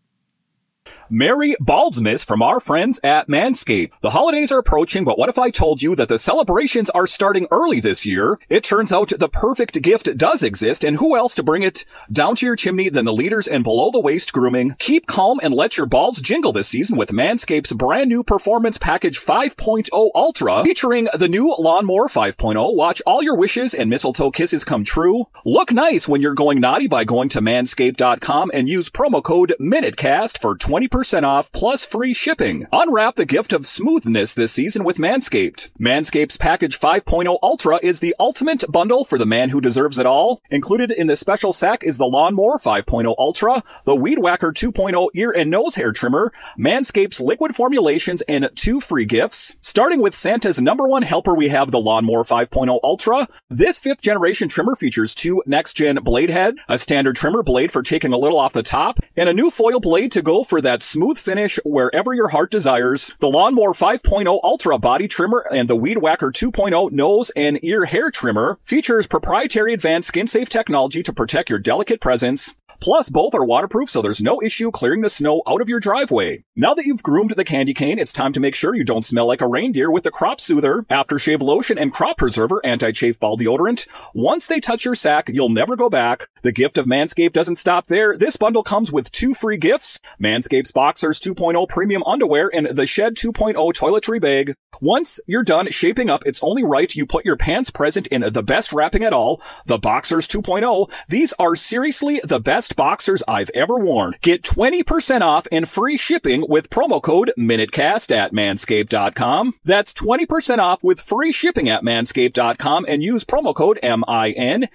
Merry 1.08 1.54
Baldsmas 1.60 2.26
from 2.26 2.42
our 2.42 2.60
friends 2.60 3.00
at 3.04 3.28
Manscaped. 3.28 3.92
The 4.00 4.10
holidays 4.10 4.50
are 4.50 4.58
approaching, 4.58 5.04
but 5.04 5.18
what 5.18 5.28
if 5.28 5.38
I 5.38 5.50
told 5.50 5.82
you 5.82 5.94
that 5.94 6.08
the 6.08 6.18
celebrations 6.18 6.90
are 6.90 7.06
starting 7.06 7.46
early 7.50 7.80
this 7.80 8.04
year? 8.04 8.38
It 8.48 8.64
turns 8.64 8.92
out 8.92 9.12
the 9.16 9.28
perfect 9.28 9.80
gift 9.82 10.16
does 10.16 10.42
exist, 10.42 10.84
and 10.84 10.96
who 10.96 11.16
else 11.16 11.34
to 11.36 11.42
bring 11.42 11.62
it 11.62 11.84
down 12.10 12.36
to 12.36 12.46
your 12.46 12.56
chimney 12.56 12.88
than 12.88 13.04
the 13.04 13.12
leaders 13.12 13.46
in 13.46 13.62
below 13.62 13.90
the 13.90 14.00
waist 14.00 14.32
grooming? 14.32 14.74
Keep 14.78 15.06
calm 15.06 15.40
and 15.42 15.54
let 15.54 15.76
your 15.76 15.86
balls 15.86 16.20
jingle 16.20 16.52
this 16.52 16.68
season 16.68 16.96
with 16.96 17.10
Manscaped's 17.10 17.72
brand 17.72 18.08
new 18.08 18.22
Performance 18.24 18.78
Package 18.78 19.18
5.0 19.18 20.10
Ultra, 20.14 20.64
featuring 20.64 21.08
the 21.14 21.28
new 21.28 21.54
Lawnmower 21.58 22.08
5.0. 22.08 22.74
Watch 22.74 23.00
all 23.06 23.22
your 23.22 23.36
wishes 23.36 23.74
and 23.74 23.88
mistletoe 23.88 24.30
kisses 24.30 24.64
come 24.64 24.84
true. 24.84 25.28
Look 25.44 25.72
nice 25.72 26.08
when 26.08 26.20
you're 26.20 26.34
going 26.34 26.60
naughty 26.60 26.88
by 26.88 27.04
going 27.04 27.28
to 27.30 27.40
manscaped.com 27.40 28.50
and 28.52 28.68
use 28.68 28.90
promo 28.90 29.22
code 29.22 29.54
MINUTECAST 29.60 30.38
for 30.38 30.56
20 30.56 30.75
20% 30.76 31.22
off 31.22 31.50
plus 31.52 31.86
free 31.86 32.12
shipping. 32.12 32.66
Unwrap 32.70 33.16
the 33.16 33.24
gift 33.24 33.54
of 33.54 33.64
smoothness 33.64 34.34
this 34.34 34.52
season 34.52 34.84
with 34.84 34.98
Manscaped. 34.98 35.70
Manscaped's 35.80 36.36
Package 36.36 36.78
5.0 36.78 37.38
Ultra 37.42 37.78
is 37.82 38.00
the 38.00 38.14
ultimate 38.20 38.62
bundle 38.68 39.02
for 39.06 39.16
the 39.16 39.24
man 39.24 39.48
who 39.48 39.62
deserves 39.62 39.98
it 39.98 40.04
all. 40.04 40.42
Included 40.50 40.90
in 40.90 41.06
the 41.06 41.16
special 41.16 41.54
sack 41.54 41.82
is 41.82 41.96
the 41.96 42.06
Lawnmower 42.06 42.58
5.0 42.58 43.14
Ultra, 43.18 43.62
the 43.86 43.94
Weed 43.94 44.18
Whacker 44.18 44.52
2.0 44.52 45.08
ear 45.14 45.30
and 45.30 45.50
nose 45.50 45.76
hair 45.76 45.92
trimmer, 45.92 46.30
Manscaped's 46.58 47.22
liquid 47.22 47.56
formulations, 47.56 48.20
and 48.28 48.50
two 48.54 48.78
free 48.78 49.06
gifts. 49.06 49.56
Starting 49.62 50.02
with 50.02 50.14
Santa's 50.14 50.60
number 50.60 50.86
one 50.86 51.02
helper, 51.02 51.34
we 51.34 51.48
have 51.48 51.70
the 51.70 51.80
Lawnmower 51.80 52.22
5.0 52.22 52.78
Ultra. 52.84 53.28
This 53.48 53.80
fifth 53.80 54.02
generation 54.02 54.50
trimmer 54.50 54.76
features 54.76 55.14
two 55.14 55.42
next 55.46 55.72
gen 55.72 55.96
blade 55.96 56.28
head, 56.28 56.56
a 56.68 56.76
standard 56.76 57.16
trimmer 57.16 57.42
blade 57.42 57.72
for 57.72 57.82
taking 57.82 58.12
a 58.12 58.18
little 58.18 58.38
off 58.38 58.52
the 58.52 58.62
top, 58.62 59.00
and 59.16 59.28
a 59.28 59.34
new 59.34 59.50
foil 59.50 59.80
blade 59.80 60.12
to 60.12 60.22
go 60.22 60.42
for 60.42 60.60
that 60.60 60.82
smooth 60.82 61.18
finish 61.18 61.58
wherever 61.64 62.14
your 62.14 62.28
heart 62.28 62.50
desires. 62.50 63.14
The 63.18 63.28
Lawnmower 63.28 63.72
5.0 63.72 64.40
Ultra 64.42 64.78
Body 64.78 65.08
Trimmer 65.08 65.46
and 65.50 65.68
the 65.68 65.76
Weed 65.76 65.98
Whacker 65.98 66.30
2.0 66.30 66.92
Nose 66.92 67.30
and 67.36 67.62
Ear 67.64 67.86
Hair 67.86 68.10
Trimmer 68.10 68.58
features 68.62 69.06
proprietary 69.06 69.72
advanced 69.72 70.08
skin 70.08 70.26
safe 70.26 70.48
technology 70.48 71.02
to 71.02 71.12
protect 71.12 71.50
your 71.50 71.58
delicate 71.58 72.00
presence. 72.00 72.54
Plus, 72.80 73.10
both 73.10 73.34
are 73.34 73.44
waterproof, 73.44 73.90
so 73.90 74.02
there's 74.02 74.22
no 74.22 74.42
issue 74.42 74.70
clearing 74.70 75.00
the 75.00 75.10
snow 75.10 75.42
out 75.46 75.60
of 75.60 75.68
your 75.68 75.80
driveway. 75.80 76.44
Now 76.54 76.74
that 76.74 76.86
you've 76.86 77.02
groomed 77.02 77.30
the 77.30 77.44
candy 77.44 77.74
cane, 77.74 77.98
it's 77.98 78.12
time 78.12 78.32
to 78.32 78.40
make 78.40 78.54
sure 78.54 78.74
you 78.74 78.84
don't 78.84 79.04
smell 79.04 79.26
like 79.26 79.40
a 79.40 79.48
reindeer 79.48 79.90
with 79.90 80.04
the 80.04 80.10
Crop 80.10 80.40
Soother, 80.40 80.82
Aftershave 80.90 81.40
Lotion, 81.40 81.78
and 81.78 81.92
Crop 81.92 82.18
Preserver 82.18 82.60
Anti-Chafe 82.64 83.18
Ball 83.20 83.36
Deodorant. 83.36 83.86
Once 84.14 84.46
they 84.46 84.60
touch 84.60 84.84
your 84.84 84.94
sack, 84.94 85.28
you'll 85.32 85.48
never 85.48 85.76
go 85.76 85.90
back. 85.90 86.28
The 86.42 86.52
gift 86.52 86.78
of 86.78 86.86
Manscaped 86.86 87.32
doesn't 87.32 87.56
stop 87.56 87.86
there. 87.86 88.16
This 88.16 88.36
bundle 88.36 88.62
comes 88.62 88.92
with 88.92 89.12
two 89.12 89.34
free 89.34 89.56
gifts, 89.56 90.00
Manscaped's 90.20 90.72
Boxers 90.72 91.20
2.0 91.20 91.68
Premium 91.68 92.02
Underwear 92.04 92.50
and 92.54 92.66
the 92.66 92.86
Shed 92.86 93.14
2.0 93.14 93.54
Toiletry 93.54 94.20
Bag. 94.20 94.54
Once 94.80 95.20
you're 95.26 95.42
done 95.42 95.70
shaping 95.70 96.10
up, 96.10 96.22
it's 96.26 96.42
only 96.42 96.62
right 96.62 96.94
you 96.94 97.06
put 97.06 97.24
your 97.24 97.36
pants 97.36 97.70
present 97.70 98.06
in 98.08 98.20
the 98.32 98.42
best 98.42 98.72
wrapping 98.72 99.02
at 99.02 99.12
all, 99.12 99.40
the 99.64 99.78
Boxers 99.78 100.28
2.0. 100.28 100.90
These 101.08 101.32
are 101.38 101.56
seriously 101.56 102.20
the 102.22 102.40
best 102.40 102.65
best 102.66 102.76
boxers 102.76 103.22
I've 103.28 103.50
ever 103.54 103.78
worn. 103.78 104.16
Get 104.22 104.42
20% 104.42 105.20
off 105.20 105.46
and 105.52 105.68
free 105.68 105.96
shipping 105.96 106.44
with 106.48 106.68
promo 106.68 107.00
code 107.00 107.32
MINUTECAST 107.38 108.10
at 108.10 108.32
manscaped.com. 108.32 109.54
That's 109.64 109.94
20% 109.94 110.58
off 110.58 110.82
with 110.82 111.00
free 111.00 111.30
shipping 111.30 111.68
at 111.68 111.84
manscaped.com 111.84 112.86
and 112.88 113.04
use 113.04 113.24
promo 113.24 113.54
code 113.54 113.78
M-I-N-U-T-E-C-A-S-T. 113.84 114.66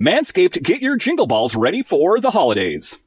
Manscaped, 0.00 0.62
get 0.62 0.80
your 0.80 0.96
jingle 0.96 1.26
balls 1.26 1.54
ready 1.54 1.82
for 1.82 2.18
the 2.20 2.30
holidays. 2.30 2.98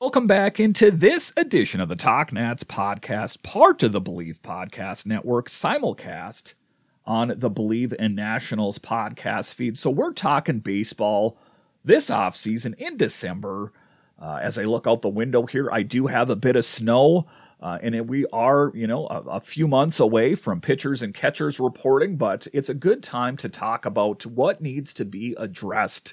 Welcome 0.00 0.26
back 0.26 0.58
into 0.60 0.90
this 0.90 1.34
edition 1.36 1.82
of 1.82 1.88
the 1.88 1.96
Talk 1.96 2.32
Nats 2.32 2.64
podcast, 2.64 3.42
part 3.42 3.82
of 3.82 3.92
the 3.92 4.00
Believe 4.00 4.40
Podcast 4.42 5.06
Network 5.06 5.48
simulcast 5.48 6.54
on 7.06 7.32
the 7.36 7.50
Believe 7.50 7.94
in 7.98 8.14
Nationals 8.14 8.78
podcast 8.78 9.54
feed. 9.54 9.78
So 9.78 9.90
we're 9.90 10.12
talking 10.12 10.58
baseball 10.58 11.38
this 11.84 12.10
offseason 12.10 12.74
in 12.78 12.96
December. 12.96 13.72
Uh, 14.20 14.38
as 14.42 14.58
I 14.58 14.64
look 14.64 14.86
out 14.86 15.02
the 15.02 15.08
window 15.08 15.46
here, 15.46 15.70
I 15.70 15.82
do 15.82 16.06
have 16.06 16.30
a 16.30 16.36
bit 16.36 16.56
of 16.56 16.64
snow. 16.64 17.26
Uh, 17.60 17.78
and 17.82 18.08
we 18.08 18.26
are, 18.32 18.70
you 18.74 18.86
know, 18.86 19.06
a, 19.06 19.20
a, 19.22 19.40
few 19.40 19.66
months 19.66 19.98
away 19.98 20.34
from 20.34 20.60
pitchers 20.60 21.02
and 21.02 21.14
catchers 21.14 21.58
reporting, 21.58 22.16
but 22.16 22.46
it's 22.52 22.68
a 22.68 22.74
good 22.74 23.02
time 23.02 23.34
to 23.38 23.48
talk 23.48 23.86
about 23.86 24.26
what 24.26 24.60
needs 24.60 24.92
to 24.92 25.06
be 25.06 25.34
addressed 25.38 26.12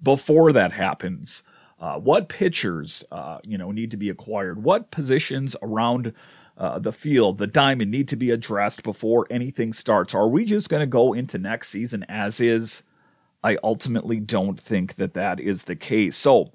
before 0.00 0.52
that 0.52 0.72
happens. 0.72 1.42
Uh, 1.80 1.98
what 1.98 2.28
pitchers, 2.28 3.04
uh, 3.10 3.38
you 3.42 3.58
know, 3.58 3.72
need 3.72 3.90
to 3.90 3.96
be 3.96 4.08
acquired? 4.08 4.62
What 4.62 4.90
positions 4.90 5.56
around 5.60 6.12
uh, 6.56 6.78
the 6.78 6.92
field, 6.92 7.38
the 7.38 7.46
diamond 7.46 7.90
need 7.90 8.08
to 8.08 8.16
be 8.16 8.30
addressed 8.30 8.82
before 8.82 9.26
anything 9.30 9.72
starts? 9.72 10.14
Are 10.14 10.28
we 10.28 10.44
just 10.44 10.70
going 10.70 10.80
to 10.80 10.86
go 10.86 11.12
into 11.12 11.38
next 11.38 11.68
season 11.68 12.04
as 12.08 12.40
is? 12.40 12.82
I 13.44 13.58
ultimately 13.62 14.18
don't 14.18 14.58
think 14.58 14.94
that 14.96 15.14
that 15.14 15.38
is 15.38 15.64
the 15.64 15.76
case. 15.76 16.16
So, 16.16 16.52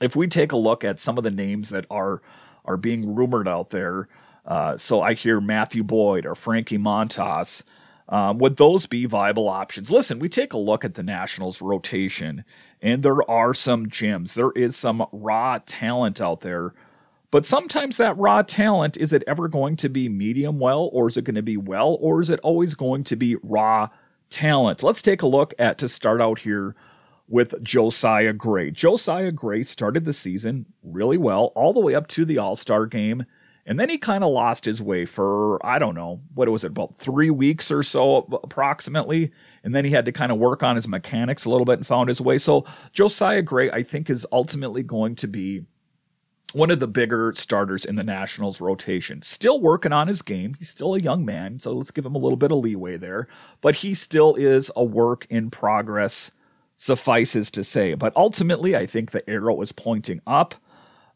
if 0.00 0.16
we 0.16 0.26
take 0.26 0.50
a 0.50 0.56
look 0.56 0.82
at 0.82 0.98
some 0.98 1.18
of 1.18 1.24
the 1.24 1.30
names 1.30 1.70
that 1.70 1.86
are 1.90 2.22
are 2.64 2.76
being 2.76 3.14
rumored 3.14 3.48
out 3.48 3.70
there, 3.70 4.08
uh, 4.46 4.76
so 4.76 5.00
I 5.00 5.14
hear 5.14 5.40
Matthew 5.40 5.84
Boyd 5.84 6.26
or 6.26 6.34
Frankie 6.34 6.78
Montas. 6.78 7.62
Um, 8.08 8.38
would 8.38 8.56
those 8.56 8.86
be 8.86 9.06
viable 9.06 9.48
options? 9.48 9.90
Listen, 9.90 10.18
we 10.18 10.28
take 10.28 10.52
a 10.52 10.58
look 10.58 10.84
at 10.84 10.94
the 10.94 11.02
Nationals 11.02 11.62
rotation, 11.62 12.44
and 12.80 13.02
there 13.02 13.28
are 13.30 13.54
some 13.54 13.88
gems. 13.88 14.34
There 14.34 14.50
is 14.52 14.76
some 14.76 15.06
raw 15.12 15.60
talent 15.64 16.20
out 16.20 16.40
there 16.40 16.74
but 17.32 17.46
sometimes 17.46 17.96
that 17.96 18.16
raw 18.18 18.42
talent, 18.42 18.96
is 18.98 19.12
it 19.12 19.24
ever 19.26 19.48
going 19.48 19.76
to 19.78 19.88
be 19.88 20.08
medium 20.08 20.60
well, 20.60 20.90
or 20.92 21.08
is 21.08 21.16
it 21.16 21.24
going 21.24 21.34
to 21.34 21.42
be 21.42 21.56
well, 21.56 21.96
or 22.00 22.20
is 22.20 22.30
it 22.30 22.38
always 22.40 22.74
going 22.74 23.02
to 23.04 23.16
be 23.16 23.36
raw 23.42 23.88
talent? 24.28 24.82
Let's 24.82 25.02
take 25.02 25.22
a 25.22 25.26
look 25.26 25.54
at 25.58 25.78
to 25.78 25.88
start 25.88 26.20
out 26.20 26.40
here 26.40 26.76
with 27.26 27.60
Josiah 27.64 28.34
Gray. 28.34 28.70
Josiah 28.70 29.32
Gray 29.32 29.62
started 29.62 30.04
the 30.04 30.12
season 30.12 30.66
really 30.82 31.16
well, 31.16 31.46
all 31.54 31.72
the 31.72 31.80
way 31.80 31.94
up 31.94 32.06
to 32.08 32.26
the 32.26 32.36
All 32.36 32.54
Star 32.54 32.84
game. 32.84 33.24
And 33.64 33.80
then 33.80 33.88
he 33.88 33.96
kind 33.96 34.24
of 34.24 34.32
lost 34.32 34.66
his 34.66 34.82
way 34.82 35.06
for, 35.06 35.64
I 35.64 35.78
don't 35.78 35.94
know, 35.94 36.20
what 36.34 36.48
was 36.50 36.64
it, 36.64 36.72
about 36.72 36.94
three 36.94 37.30
weeks 37.30 37.70
or 37.70 37.82
so 37.82 38.28
approximately. 38.42 39.30
And 39.64 39.74
then 39.74 39.86
he 39.86 39.92
had 39.92 40.04
to 40.04 40.12
kind 40.12 40.32
of 40.32 40.38
work 40.38 40.62
on 40.62 40.76
his 40.76 40.88
mechanics 40.88 41.44
a 41.44 41.50
little 41.50 41.64
bit 41.64 41.78
and 41.78 41.86
found 41.86 42.08
his 42.08 42.20
way. 42.20 42.36
So 42.38 42.66
Josiah 42.92 43.40
Gray, 43.40 43.70
I 43.70 43.84
think, 43.84 44.10
is 44.10 44.26
ultimately 44.32 44.82
going 44.82 45.14
to 45.16 45.28
be 45.28 45.62
one 46.52 46.70
of 46.70 46.80
the 46.80 46.88
bigger 46.88 47.32
starters 47.34 47.84
in 47.84 47.94
the 47.94 48.04
Nationals 48.04 48.60
rotation. 48.60 49.22
Still 49.22 49.60
working 49.60 49.92
on 49.92 50.08
his 50.08 50.22
game. 50.22 50.54
He's 50.58 50.70
still 50.70 50.94
a 50.94 51.00
young 51.00 51.24
man, 51.24 51.58
so 51.58 51.72
let's 51.72 51.90
give 51.90 52.06
him 52.06 52.14
a 52.14 52.18
little 52.18 52.36
bit 52.36 52.52
of 52.52 52.58
leeway 52.58 52.96
there. 52.96 53.28
But 53.60 53.76
he 53.76 53.94
still 53.94 54.34
is 54.34 54.70
a 54.76 54.84
work 54.84 55.26
in 55.30 55.50
progress 55.50 56.30
suffices 56.76 57.50
to 57.52 57.64
say. 57.64 57.94
But 57.94 58.12
ultimately, 58.16 58.76
I 58.76 58.86
think 58.86 59.10
the 59.10 59.28
arrow 59.28 59.60
is 59.60 59.72
pointing 59.72 60.20
up 60.26 60.54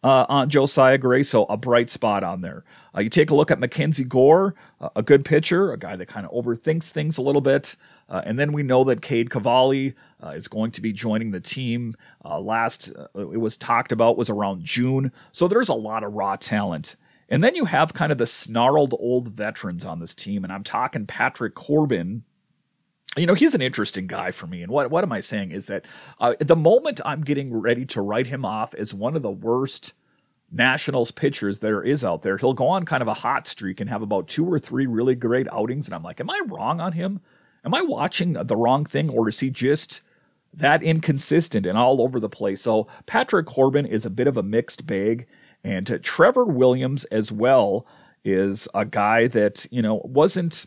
uh, 0.06 0.24
on 0.28 0.48
Josiah 0.48 0.98
Gray, 0.98 1.24
so 1.24 1.46
a 1.46 1.56
bright 1.56 1.90
spot 1.90 2.22
on 2.22 2.40
there. 2.40 2.62
Uh, 2.96 3.00
you 3.00 3.10
take 3.10 3.30
a 3.30 3.34
look 3.34 3.50
at 3.50 3.58
Mackenzie 3.58 4.04
Gore, 4.04 4.54
uh, 4.80 4.88
a 4.94 5.02
good 5.02 5.24
pitcher, 5.24 5.72
a 5.72 5.76
guy 5.76 5.96
that 5.96 6.06
kind 6.06 6.24
of 6.24 6.30
overthinks 6.30 6.92
things 6.92 7.18
a 7.18 7.22
little 7.22 7.40
bit. 7.40 7.74
Uh, 8.08 8.22
and 8.24 8.38
then 8.38 8.52
we 8.52 8.62
know 8.62 8.84
that 8.84 9.02
Cade 9.02 9.30
Cavalli 9.30 9.94
uh, 10.22 10.28
is 10.28 10.46
going 10.46 10.70
to 10.70 10.80
be 10.80 10.92
joining 10.92 11.32
the 11.32 11.40
team. 11.40 11.96
Uh, 12.24 12.38
last 12.38 12.92
it 13.16 13.40
was 13.40 13.56
talked 13.56 13.90
about 13.90 14.16
was 14.16 14.30
around 14.30 14.62
June, 14.62 15.10
so 15.32 15.48
there's 15.48 15.68
a 15.68 15.74
lot 15.74 16.04
of 16.04 16.12
raw 16.12 16.36
talent. 16.36 16.94
And 17.28 17.42
then 17.42 17.56
you 17.56 17.64
have 17.64 17.92
kind 17.92 18.12
of 18.12 18.18
the 18.18 18.26
snarled 18.26 18.94
old 18.96 19.30
veterans 19.30 19.84
on 19.84 19.98
this 19.98 20.14
team, 20.14 20.44
and 20.44 20.52
I'm 20.52 20.62
talking 20.62 21.06
Patrick 21.06 21.56
Corbin, 21.56 22.22
you 23.16 23.26
know, 23.26 23.34
he's 23.34 23.54
an 23.54 23.62
interesting 23.62 24.06
guy 24.06 24.30
for 24.30 24.46
me. 24.46 24.62
And 24.62 24.70
what, 24.70 24.90
what 24.90 25.02
am 25.02 25.12
I 25.12 25.20
saying 25.20 25.50
is 25.50 25.66
that 25.66 25.84
uh, 26.20 26.34
the 26.38 26.56
moment 26.56 27.00
I'm 27.04 27.22
getting 27.22 27.54
ready 27.54 27.86
to 27.86 28.02
write 28.02 28.26
him 28.26 28.44
off 28.44 28.74
as 28.74 28.92
one 28.92 29.16
of 29.16 29.22
the 29.22 29.30
worst 29.30 29.94
Nationals 30.50 31.10
pitchers 31.10 31.58
there 31.58 31.82
is 31.82 32.04
out 32.04 32.22
there. 32.22 32.36
He'll 32.36 32.52
go 32.52 32.68
on 32.68 32.84
kind 32.84 33.02
of 33.02 33.08
a 33.08 33.14
hot 33.14 33.48
streak 33.48 33.80
and 33.80 33.90
have 33.90 34.02
about 34.02 34.28
two 34.28 34.46
or 34.46 34.58
three 34.58 34.86
really 34.86 35.14
great 35.14 35.46
outings. 35.52 35.86
And 35.86 35.94
I'm 35.94 36.02
like, 36.02 36.20
am 36.20 36.30
I 36.30 36.40
wrong 36.46 36.80
on 36.80 36.92
him? 36.92 37.20
Am 37.64 37.74
I 37.74 37.82
watching 37.82 38.34
the 38.34 38.56
wrong 38.56 38.84
thing 38.84 39.10
or 39.10 39.28
is 39.28 39.40
he 39.40 39.50
just 39.50 40.02
that 40.54 40.82
inconsistent 40.82 41.66
and 41.66 41.76
all 41.76 42.00
over 42.00 42.20
the 42.20 42.28
place? 42.28 42.62
So 42.62 42.86
Patrick 43.06 43.46
Corbin 43.46 43.86
is 43.86 44.06
a 44.06 44.10
bit 44.10 44.28
of 44.28 44.36
a 44.36 44.42
mixed 44.42 44.86
bag. 44.86 45.26
And 45.64 46.00
Trevor 46.02 46.44
Williams 46.44 47.04
as 47.06 47.32
well 47.32 47.86
is 48.24 48.68
a 48.72 48.84
guy 48.84 49.26
that, 49.28 49.66
you 49.72 49.82
know, 49.82 50.00
wasn't 50.04 50.66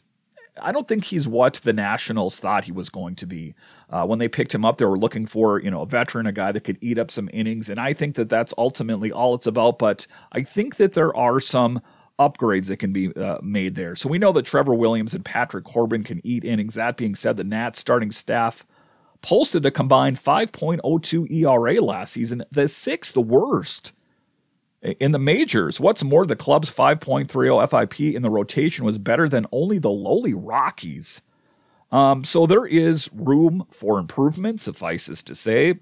I 0.62 0.72
don't 0.72 0.88
think 0.88 1.06
he's 1.06 1.28
what 1.28 1.56
the 1.56 1.74
Nationals 1.74 2.40
thought 2.40 2.66
he 2.66 2.72
was 2.72 2.90
going 2.90 3.16
to 3.16 3.26
be. 3.26 3.56
Uh, 3.90 4.06
when 4.06 4.20
they 4.20 4.28
picked 4.28 4.54
him 4.54 4.66
up, 4.66 4.78
they 4.78 4.86
were 4.86 4.98
looking 4.98 5.26
for 5.26 5.60
you 5.60 5.72
know 5.72 5.82
a 5.82 5.86
veteran, 5.86 6.26
a 6.26 6.32
guy 6.32 6.52
that 6.52 6.64
could 6.64 6.78
eat 6.82 6.98
up 6.98 7.12
some 7.12 7.30
innings, 7.34 7.70
and 7.70 7.80
I 7.80 7.94
think 7.94 8.16
that 8.16 8.30
that's 8.30 8.54
ultimately 8.58 9.12
all 9.12 9.36
it's 9.36 9.48
about. 9.48 9.80
But 9.80 10.08
I 10.32 10.44
think 10.44 10.78
that 10.78 10.94
there 10.94 11.16
are 11.16 11.40
some 11.40 11.82
upgrades 12.20 12.68
that 12.68 12.78
can 12.78 12.92
be 12.92 13.16
uh, 13.16 13.40
made 13.42 13.76
there. 13.76 13.96
So 13.96 14.10
we 14.10 14.18
know 14.18 14.34
that 14.34 14.46
Trevor 14.46 14.74
Williams 14.74 15.14
and 15.14 15.24
Patrick 15.24 15.64
Corbin 15.64 16.04
can 16.04 16.20
eat 16.26 16.44
innings. 16.44 16.76
That 16.76 16.98
being 16.98 17.16
said, 17.16 17.38
the 17.38 17.46
Nats 17.46 17.80
starting 17.80 18.12
staff 18.12 18.66
posted 19.22 19.66
a 19.66 19.72
combined 19.72 20.18
5.02 20.18 21.32
ERA 21.32 21.82
last 21.82 22.14
season, 22.14 22.44
the 22.52 22.68
sixth 22.68 23.16
worst 23.16 23.94
in 24.82 25.12
the 25.12 25.20
majors. 25.20 25.80
What's 25.80 26.04
more, 26.04 26.26
the 26.26 26.36
club's 26.36 26.72
5.30 26.72 27.70
FIP 27.70 28.16
in 28.16 28.22
the 28.22 28.30
rotation 28.30 28.86
was 28.86 28.98
better 28.98 29.28
than 29.28 29.46
only 29.52 29.80
the 29.80 29.90
lowly 29.90 30.34
Rockies. 30.34 31.22
Um, 31.92 32.24
so 32.24 32.46
there 32.46 32.66
is 32.66 33.10
room 33.14 33.66
for 33.72 34.00
improvement, 34.00 34.62
suffices 34.62 35.24
to 35.24 35.36
say. 35.36 35.80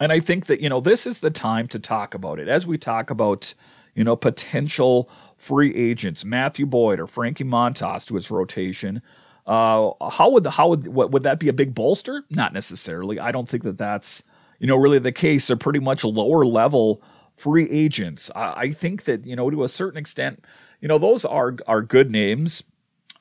And 0.00 0.12
I 0.12 0.20
think 0.20 0.46
that, 0.46 0.60
you 0.60 0.68
know, 0.68 0.80
this 0.80 1.06
is 1.06 1.18
the 1.18 1.30
time 1.30 1.68
to 1.68 1.78
talk 1.78 2.14
about 2.14 2.38
it. 2.38 2.48
As 2.48 2.66
we 2.66 2.78
talk 2.78 3.10
about, 3.10 3.52
you 3.94 4.04
know, 4.04 4.16
potential 4.16 5.10
free 5.36 5.74
agents, 5.74 6.24
Matthew 6.24 6.64
Boyd 6.64 7.00
or 7.00 7.06
Frankie 7.06 7.44
Montas 7.44 8.06
to 8.06 8.14
his 8.14 8.30
rotation. 8.30 9.02
Uh, 9.46 9.90
how 10.10 10.30
would 10.30 10.44
the, 10.44 10.50
how 10.52 10.68
would 10.68 10.86
what, 10.86 11.10
would 11.10 11.22
that 11.24 11.40
be 11.40 11.48
a 11.48 11.52
big 11.52 11.74
bolster? 11.74 12.24
Not 12.30 12.52
necessarily. 12.52 13.18
I 13.18 13.32
don't 13.32 13.48
think 13.48 13.64
that 13.64 13.78
that's 13.78 14.22
you 14.58 14.66
know 14.66 14.76
really 14.76 14.98
the 14.98 15.12
case. 15.12 15.48
They're 15.48 15.56
pretty 15.56 15.80
much 15.80 16.04
lower 16.04 16.46
level 16.46 17.02
free 17.40 17.68
agents. 17.70 18.30
I 18.34 18.70
think 18.70 19.04
that, 19.04 19.26
you 19.26 19.34
know, 19.34 19.50
to 19.50 19.64
a 19.64 19.68
certain 19.68 19.98
extent, 19.98 20.44
you 20.80 20.88
know, 20.88 20.98
those 20.98 21.24
are 21.24 21.56
are 21.66 21.82
good 21.82 22.10
names. 22.10 22.62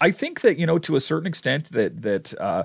I 0.02 0.12
think 0.12 0.42
that, 0.42 0.58
you 0.58 0.66
know, 0.66 0.78
to 0.80 0.96
a 0.96 1.00
certain 1.00 1.28
extent 1.28 1.72
that 1.72 2.02
that 2.02 2.40
uh, 2.40 2.64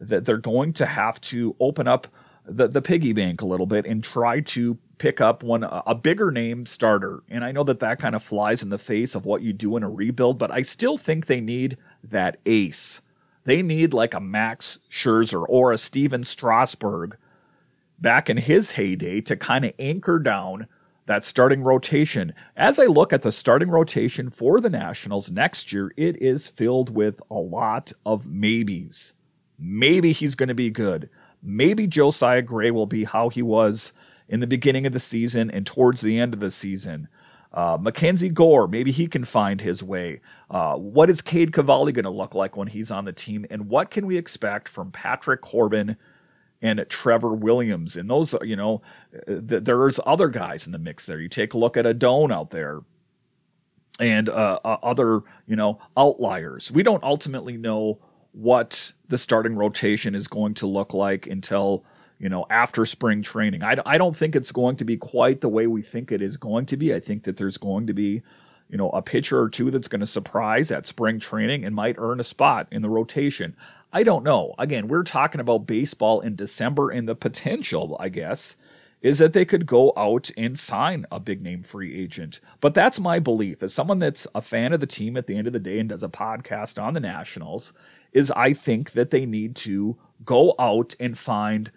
that 0.00 0.24
they're 0.24 0.38
going 0.38 0.72
to 0.74 0.86
have 0.86 1.20
to 1.20 1.56
open 1.60 1.86
up 1.86 2.08
the, 2.46 2.68
the 2.68 2.82
piggy 2.82 3.12
bank 3.12 3.40
a 3.40 3.46
little 3.46 3.66
bit 3.66 3.86
and 3.86 4.02
try 4.04 4.40
to 4.40 4.78
pick 4.98 5.20
up 5.20 5.42
one 5.42 5.64
a 5.64 5.94
bigger 5.94 6.30
name 6.30 6.66
starter. 6.66 7.22
And 7.28 7.44
I 7.44 7.52
know 7.52 7.64
that 7.64 7.80
that 7.80 7.98
kind 7.98 8.14
of 8.14 8.22
flies 8.22 8.62
in 8.62 8.70
the 8.70 8.78
face 8.78 9.14
of 9.14 9.26
what 9.26 9.42
you 9.42 9.52
do 9.52 9.76
in 9.76 9.82
a 9.82 9.90
rebuild, 9.90 10.38
but 10.38 10.50
I 10.50 10.62
still 10.62 10.98
think 10.98 11.26
they 11.26 11.40
need 11.40 11.76
that 12.02 12.38
ace. 12.46 13.02
They 13.44 13.60
need 13.60 13.92
like 13.92 14.14
a 14.14 14.20
Max 14.20 14.78
Scherzer 14.90 15.44
or 15.48 15.72
a 15.72 15.78
Stephen 15.78 16.24
Strasburg 16.24 17.16
back 17.98 18.30
in 18.30 18.36
his 18.36 18.72
heyday 18.72 19.20
to 19.22 19.36
kind 19.36 19.64
of 19.64 19.72
anchor 19.78 20.18
down 20.18 20.66
that 21.06 21.24
starting 21.24 21.62
rotation. 21.62 22.34
As 22.56 22.78
I 22.78 22.84
look 22.84 23.12
at 23.12 23.22
the 23.22 23.32
starting 23.32 23.70
rotation 23.70 24.30
for 24.30 24.60
the 24.60 24.70
Nationals 24.70 25.30
next 25.30 25.72
year, 25.72 25.92
it 25.96 26.20
is 26.22 26.48
filled 26.48 26.90
with 26.90 27.20
a 27.30 27.34
lot 27.34 27.92
of 28.06 28.26
maybes. 28.26 29.12
Maybe 29.58 30.12
he's 30.12 30.34
going 30.34 30.48
to 30.48 30.54
be 30.54 30.70
good. 30.70 31.10
Maybe 31.42 31.86
Josiah 31.86 32.42
Gray 32.42 32.70
will 32.70 32.86
be 32.86 33.04
how 33.04 33.28
he 33.28 33.42
was 33.42 33.92
in 34.28 34.40
the 34.40 34.46
beginning 34.46 34.86
of 34.86 34.92
the 34.92 35.00
season 35.00 35.50
and 35.50 35.66
towards 35.66 36.00
the 36.00 36.18
end 36.18 36.32
of 36.32 36.40
the 36.40 36.50
season. 36.50 37.08
Uh, 37.52 37.78
Mackenzie 37.80 38.30
Gore, 38.30 38.66
maybe 38.66 38.90
he 38.90 39.06
can 39.06 39.24
find 39.24 39.60
his 39.60 39.80
way. 39.82 40.20
Uh, 40.50 40.74
what 40.74 41.08
is 41.08 41.22
Cade 41.22 41.52
Cavalli 41.52 41.92
going 41.92 42.04
to 42.04 42.10
look 42.10 42.34
like 42.34 42.56
when 42.56 42.66
he's 42.66 42.90
on 42.90 43.04
the 43.04 43.12
team? 43.12 43.46
And 43.48 43.68
what 43.68 43.90
can 43.90 44.06
we 44.06 44.16
expect 44.16 44.68
from 44.68 44.90
Patrick 44.90 45.40
Corbin 45.40 45.96
and 46.62 46.84
Trevor 46.88 47.34
Williams. 47.34 47.96
And 47.96 48.08
those, 48.08 48.34
you 48.42 48.56
know, 48.56 48.82
th- 49.26 49.64
there's 49.64 50.00
other 50.06 50.28
guys 50.28 50.66
in 50.66 50.72
the 50.72 50.78
mix 50.78 51.06
there. 51.06 51.20
You 51.20 51.28
take 51.28 51.54
a 51.54 51.58
look 51.58 51.76
at 51.76 51.86
Adon 51.86 52.32
out 52.32 52.50
there 52.50 52.80
and 54.00 54.28
uh, 54.28 54.60
uh, 54.64 54.78
other, 54.82 55.22
you 55.46 55.56
know, 55.56 55.78
outliers. 55.96 56.72
We 56.72 56.82
don't 56.82 57.04
ultimately 57.04 57.56
know 57.56 58.00
what 58.34 58.92
the 59.08 59.16
starting 59.16 59.54
rotation 59.54 60.14
is 60.14 60.26
going 60.26 60.54
to 60.54 60.66
look 60.66 60.92
like 60.92 61.26
until 61.26 61.84
you 62.18 62.28
know 62.28 62.44
after 62.50 62.84
spring 62.84 63.22
training. 63.22 63.62
I, 63.62 63.76
I 63.86 63.96
don't 63.96 64.16
think 64.16 64.34
it's 64.34 64.52
going 64.52 64.76
to 64.76 64.84
be 64.84 64.96
quite 64.96 65.40
the 65.40 65.48
way 65.48 65.66
we 65.66 65.82
think 65.82 66.10
it 66.10 66.20
is 66.20 66.36
going 66.36 66.66
to 66.66 66.76
be. 66.76 66.92
I 66.92 67.00
think 67.00 67.24
that 67.24 67.36
there's 67.36 67.58
going 67.58 67.86
to 67.86 67.94
be 67.94 68.22
you 68.68 68.76
know 68.76 68.90
a 68.90 69.02
pitcher 69.02 69.40
or 69.40 69.48
two 69.48 69.70
that's 69.70 69.88
going 69.88 70.00
to 70.00 70.06
surprise 70.06 70.72
at 70.72 70.86
spring 70.86 71.20
training 71.20 71.64
and 71.64 71.76
might 71.76 71.96
earn 71.98 72.18
a 72.18 72.24
spot 72.24 72.66
in 72.72 72.82
the 72.82 72.90
rotation. 72.90 73.56
I 73.96 74.02
don't 74.02 74.24
know. 74.24 74.56
Again, 74.58 74.88
we're 74.88 75.04
talking 75.04 75.40
about 75.40 75.68
baseball 75.68 76.20
in 76.20 76.34
December, 76.34 76.90
and 76.90 77.08
the 77.08 77.14
potential, 77.14 77.96
I 78.00 78.08
guess, 78.08 78.56
is 79.02 79.18
that 79.20 79.34
they 79.34 79.44
could 79.44 79.66
go 79.66 79.92
out 79.96 80.32
and 80.36 80.58
sign 80.58 81.06
a 81.12 81.20
big 81.20 81.40
name 81.40 81.62
free 81.62 81.96
agent. 81.96 82.40
But 82.60 82.74
that's 82.74 82.98
my 82.98 83.20
belief. 83.20 83.62
As 83.62 83.72
someone 83.72 84.00
that's 84.00 84.26
a 84.34 84.42
fan 84.42 84.72
of 84.72 84.80
the 84.80 84.88
team 84.88 85.16
at 85.16 85.28
the 85.28 85.36
end 85.36 85.46
of 85.46 85.52
the 85.52 85.60
day 85.60 85.78
and 85.78 85.88
does 85.88 86.02
a 86.02 86.08
podcast 86.08 86.82
on 86.82 86.94
the 86.94 87.00
Nationals, 87.00 87.72
is 88.12 88.32
I 88.32 88.52
think 88.52 88.92
that 88.92 89.10
they 89.10 89.26
need 89.26 89.54
to 89.56 89.96
go 90.24 90.56
out 90.58 90.96
and 90.98 91.16
find 91.16 91.70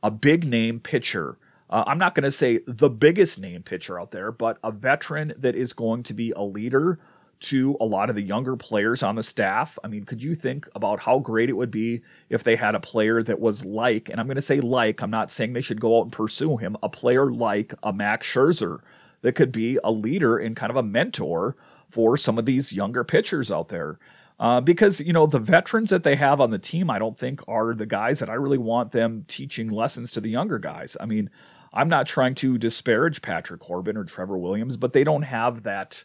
a 0.00 0.12
big 0.12 0.44
name 0.44 0.78
pitcher. 0.78 1.38
Uh, 1.68 1.82
I'm 1.88 1.98
not 1.98 2.14
going 2.14 2.22
to 2.22 2.30
say 2.30 2.60
the 2.68 2.90
biggest 2.90 3.40
name 3.40 3.64
pitcher 3.64 3.98
out 3.98 4.12
there, 4.12 4.30
but 4.30 4.58
a 4.62 4.70
veteran 4.70 5.32
that 5.38 5.56
is 5.56 5.72
going 5.72 6.04
to 6.04 6.14
be 6.14 6.30
a 6.36 6.42
leader 6.42 7.00
to 7.40 7.76
a 7.80 7.84
lot 7.84 8.10
of 8.10 8.16
the 8.16 8.22
younger 8.22 8.56
players 8.56 9.02
on 9.02 9.16
the 9.16 9.22
staff. 9.22 9.78
I 9.84 9.88
mean, 9.88 10.04
could 10.04 10.22
you 10.22 10.34
think 10.34 10.68
about 10.74 11.00
how 11.00 11.18
great 11.18 11.50
it 11.50 11.54
would 11.54 11.70
be 11.70 12.02
if 12.28 12.44
they 12.44 12.56
had 12.56 12.74
a 12.74 12.80
player 12.80 13.22
that 13.22 13.40
was 13.40 13.64
like, 13.64 14.08
and 14.08 14.20
I'm 14.20 14.26
going 14.26 14.36
to 14.36 14.42
say 14.42 14.60
like, 14.60 15.02
I'm 15.02 15.10
not 15.10 15.30
saying 15.30 15.52
they 15.52 15.60
should 15.60 15.80
go 15.80 15.98
out 15.98 16.04
and 16.04 16.12
pursue 16.12 16.56
him, 16.56 16.76
a 16.82 16.88
player 16.88 17.30
like 17.30 17.74
a 17.82 17.92
Max 17.92 18.26
Scherzer 18.26 18.80
that 19.22 19.34
could 19.34 19.52
be 19.52 19.78
a 19.82 19.90
leader 19.90 20.36
and 20.36 20.56
kind 20.56 20.70
of 20.70 20.76
a 20.76 20.82
mentor 20.82 21.56
for 21.88 22.16
some 22.16 22.38
of 22.38 22.46
these 22.46 22.72
younger 22.72 23.04
pitchers 23.04 23.50
out 23.50 23.68
there. 23.68 23.98
Uh, 24.38 24.60
because 24.60 25.00
you 25.00 25.12
know 25.12 25.26
the 25.26 25.38
veterans 25.38 25.90
that 25.90 26.02
they 26.02 26.16
have 26.16 26.40
on 26.40 26.50
the 26.50 26.58
team, 26.58 26.90
I 26.90 26.98
don't 26.98 27.16
think 27.16 27.40
are 27.46 27.72
the 27.72 27.86
guys 27.86 28.18
that 28.18 28.28
I 28.28 28.34
really 28.34 28.58
want 28.58 28.90
them 28.90 29.24
teaching 29.28 29.68
lessons 29.68 30.10
to 30.12 30.20
the 30.20 30.28
younger 30.28 30.58
guys. 30.58 30.96
I 31.00 31.06
mean, 31.06 31.30
I'm 31.72 31.88
not 31.88 32.06
trying 32.06 32.34
to 32.36 32.58
disparage 32.58 33.22
Patrick 33.22 33.60
Corbin 33.60 33.96
or 33.96 34.04
Trevor 34.04 34.36
Williams, 34.36 34.76
but 34.76 34.92
they 34.92 35.04
don't 35.04 35.22
have 35.22 35.62
that 35.62 36.04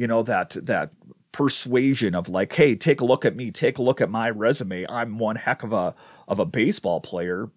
you 0.00 0.06
know 0.06 0.22
that 0.22 0.56
that 0.62 0.92
persuasion 1.30 2.14
of 2.14 2.28
like 2.28 2.54
hey 2.54 2.74
take 2.74 3.02
a 3.02 3.04
look 3.04 3.24
at 3.24 3.36
me 3.36 3.50
take 3.50 3.76
a 3.76 3.82
look 3.82 4.00
at 4.00 4.08
my 4.08 4.30
resume. 4.30 4.86
I'm 4.88 5.18
one 5.18 5.36
heck 5.36 5.62
of 5.62 5.74
a 5.74 5.94
of 6.26 6.38
a 6.38 6.46
baseball 6.46 7.00
player. 7.00 7.50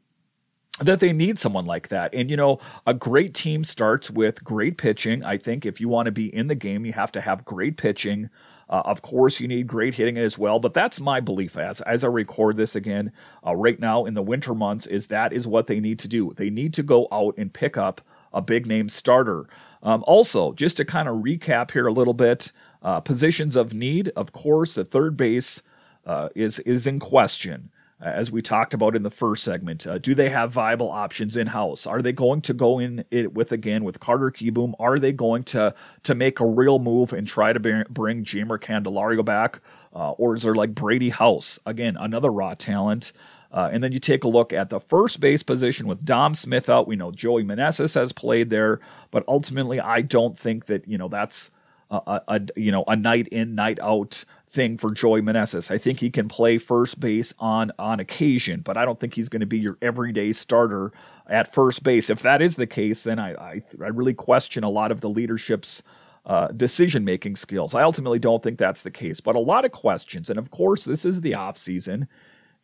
That 0.81 0.99
they 0.99 1.13
need 1.13 1.37
someone 1.37 1.65
like 1.65 1.87
that. 1.87 2.13
And 2.13 2.29
you 2.29 2.35
know 2.35 2.59
a 2.85 2.93
great 2.93 3.33
team 3.33 3.63
starts 3.63 4.11
with 4.11 4.43
great 4.43 4.77
pitching. 4.77 5.23
I 5.23 5.37
think 5.37 5.65
if 5.65 5.79
you 5.79 5.87
want 5.87 6.07
to 6.07 6.11
be 6.11 6.35
in 6.35 6.47
the 6.47 6.55
game 6.55 6.85
you 6.85 6.91
have 6.91 7.13
to 7.13 7.21
have 7.21 7.45
great 7.45 7.77
pitching. 7.77 8.29
Uh, 8.69 8.81
of 8.85 9.01
course 9.01 9.39
you 9.39 9.47
need 9.47 9.67
great 9.67 9.93
hitting 9.93 10.17
as 10.17 10.37
well 10.37 10.57
but 10.57 10.73
that's 10.73 10.99
my 10.99 11.19
belief 11.19 11.57
as 11.57 11.81
as 11.81 12.03
i 12.03 12.07
record 12.07 12.55
this 12.55 12.77
again 12.77 13.11
uh, 13.45 13.53
right 13.53 13.79
now 13.79 14.05
in 14.05 14.13
the 14.13 14.21
winter 14.21 14.55
months 14.55 14.87
is 14.87 15.07
that 15.07 15.33
is 15.33 15.45
what 15.45 15.67
they 15.67 15.79
need 15.79 15.99
to 15.99 16.07
do. 16.07 16.33
They 16.35 16.49
need 16.49 16.73
to 16.75 16.83
go 16.83 17.07
out 17.11 17.35
and 17.37 17.53
pick 17.53 17.77
up 17.77 18.01
a 18.33 18.41
big 18.41 18.65
name 18.67 18.89
starter 18.89 19.47
um, 19.83 20.03
also, 20.07 20.53
just 20.53 20.77
to 20.77 20.85
kind 20.85 21.09
of 21.09 21.17
recap 21.17 21.71
here 21.71 21.87
a 21.87 21.91
little 21.91 22.13
bit, 22.13 22.51
uh, 22.81 23.01
positions 23.01 23.55
of 23.55 23.73
need. 23.73 24.11
Of 24.15 24.31
course, 24.31 24.75
the 24.75 24.85
third 24.85 25.17
base 25.17 25.61
uh, 26.05 26.29
is 26.35 26.59
is 26.59 26.87
in 26.87 26.99
question, 26.99 27.69
uh, 28.01 28.05
as 28.05 28.31
we 28.31 28.41
talked 28.41 28.73
about 28.73 28.95
in 28.95 29.03
the 29.03 29.11
first 29.11 29.43
segment. 29.43 29.85
Uh, 29.85 29.97
do 29.97 30.15
they 30.15 30.29
have 30.29 30.53
viable 30.53 30.89
options 30.89 31.35
in 31.35 31.47
house? 31.47 31.85
Are 31.85 32.01
they 32.01 32.13
going 32.13 32.41
to 32.43 32.53
go 32.53 32.79
in 32.79 33.03
it 33.11 33.33
with 33.33 33.51
again 33.51 33.83
with 33.83 33.99
Carter 33.99 34.31
Kieboom? 34.31 34.73
Are 34.79 34.97
they 34.97 35.11
going 35.11 35.43
to 35.45 35.75
to 36.03 36.15
make 36.15 36.39
a 36.39 36.45
real 36.45 36.79
move 36.79 37.11
and 37.11 37.27
try 37.27 37.51
to 37.51 37.59
bring, 37.59 37.83
bring 37.89 38.23
Jeimer 38.23 38.57
Candelario 38.57 39.23
back, 39.23 39.59
uh, 39.93 40.11
or 40.11 40.33
is 40.33 40.43
there 40.43 40.55
like 40.55 40.73
Brady 40.73 41.09
House 41.09 41.59
again, 41.65 41.97
another 41.97 42.31
raw 42.31 42.53
talent? 42.53 43.11
Uh, 43.53 43.69
and 43.71 43.83
then 43.83 43.91
you 43.91 43.99
take 43.99 44.23
a 44.23 44.27
look 44.27 44.51
at 44.51 44.69
the 44.69 44.79
first 44.79 45.19
base 45.19 45.43
position 45.43 45.87
with 45.87 46.03
Dom 46.03 46.33
Smith 46.33 46.69
out. 46.69 46.87
We 46.87 46.95
know 46.95 47.11
Joey 47.11 47.43
Meneses 47.43 47.93
has 47.93 48.11
played 48.11 48.49
there, 48.49 48.79
but 49.11 49.23
ultimately, 49.27 49.79
I 49.79 50.01
don't 50.01 50.37
think 50.37 50.65
that 50.65 50.87
you 50.87 50.97
know 50.97 51.07
that's 51.07 51.51
a, 51.91 52.21
a, 52.27 52.41
you 52.55 52.71
know 52.71 52.83
a 52.87 52.95
night 52.95 53.27
in 53.27 53.55
night 53.55 53.79
out 53.79 54.25
thing 54.47 54.77
for 54.77 54.91
Joey 54.91 55.21
Meneses. 55.21 55.69
I 55.69 55.77
think 55.77 55.99
he 55.99 56.09
can 56.09 56.27
play 56.27 56.57
first 56.57 56.99
base 56.99 57.33
on 57.39 57.71
on 57.77 57.99
occasion, 57.99 58.61
but 58.61 58.75
I 58.75 58.85
don't 58.85 58.99
think 58.99 59.13
he's 59.13 59.29
going 59.29 59.41
to 59.41 59.45
be 59.45 59.59
your 59.59 59.77
everyday 59.81 60.33
starter 60.33 60.91
at 61.27 61.53
first 61.53 61.83
base. 61.83 62.09
If 62.09 62.21
that 62.21 62.41
is 62.41 62.55
the 62.55 62.67
case, 62.67 63.03
then 63.03 63.19
I 63.19 63.33
I, 63.33 63.61
I 63.81 63.87
really 63.87 64.15
question 64.15 64.63
a 64.63 64.69
lot 64.69 64.91
of 64.91 65.01
the 65.01 65.09
leadership's 65.09 65.83
uh, 66.25 66.47
decision 66.47 67.03
making 67.03 67.35
skills. 67.35 67.75
I 67.75 67.83
ultimately 67.83 68.19
don't 68.19 68.41
think 68.41 68.57
that's 68.57 68.81
the 68.81 68.91
case, 68.91 69.19
but 69.19 69.35
a 69.35 69.39
lot 69.39 69.65
of 69.65 69.71
questions. 69.71 70.29
And 70.29 70.39
of 70.39 70.49
course, 70.49 70.85
this 70.85 71.05
is 71.05 71.21
the 71.21 71.35
off 71.35 71.57
season, 71.57 72.07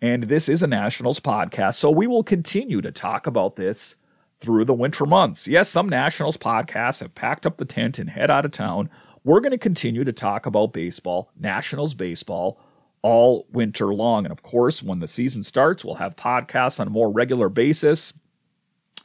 and 0.02 0.24
this 0.24 0.50
is 0.50 0.64
a 0.64 0.68
Nationals 0.68 1.20
podcast, 1.20 1.76
so 1.76 1.90
we 1.90 2.08
will 2.08 2.24
continue 2.24 2.82
to 2.82 2.92
talk 2.92 3.28
about 3.28 3.56
this 3.56 3.96
through 4.40 4.66
the 4.66 4.74
winter 4.74 5.06
months. 5.06 5.48
Yes, 5.48 5.70
some 5.70 5.90
Nationals 5.90 6.38
podcasts 6.38 7.02
have 7.02 7.16
packed 7.16 7.46
up 7.46 7.58
the 7.58 7.66
tent 7.66 8.00
and 8.00 8.10
head 8.10 8.32
out 8.32 8.46
of 8.46 8.52
town 8.52 8.90
we're 9.24 9.42
going 9.42 9.52
to 9.52 9.58
continue 9.58 10.04
to 10.04 10.14
talk 10.14 10.46
about 10.46 10.74
baseball, 10.74 11.32
Nationals 11.38 11.94
baseball, 11.94 12.60
all 13.02 13.48
winter 13.52 13.94
long. 13.94 14.26
And 14.26 14.32
of 14.32 14.44
course, 14.44 14.84
when 14.84 15.00
the 15.00 15.08
season 15.08 15.44
starts, 15.44 15.84
we'll 15.84 15.96
have 15.96 16.16
podcasts 16.16 16.80
on 16.80 16.88
a 16.88 16.92
more 16.92 17.12
regular 17.12 17.50
basis. 17.50 18.14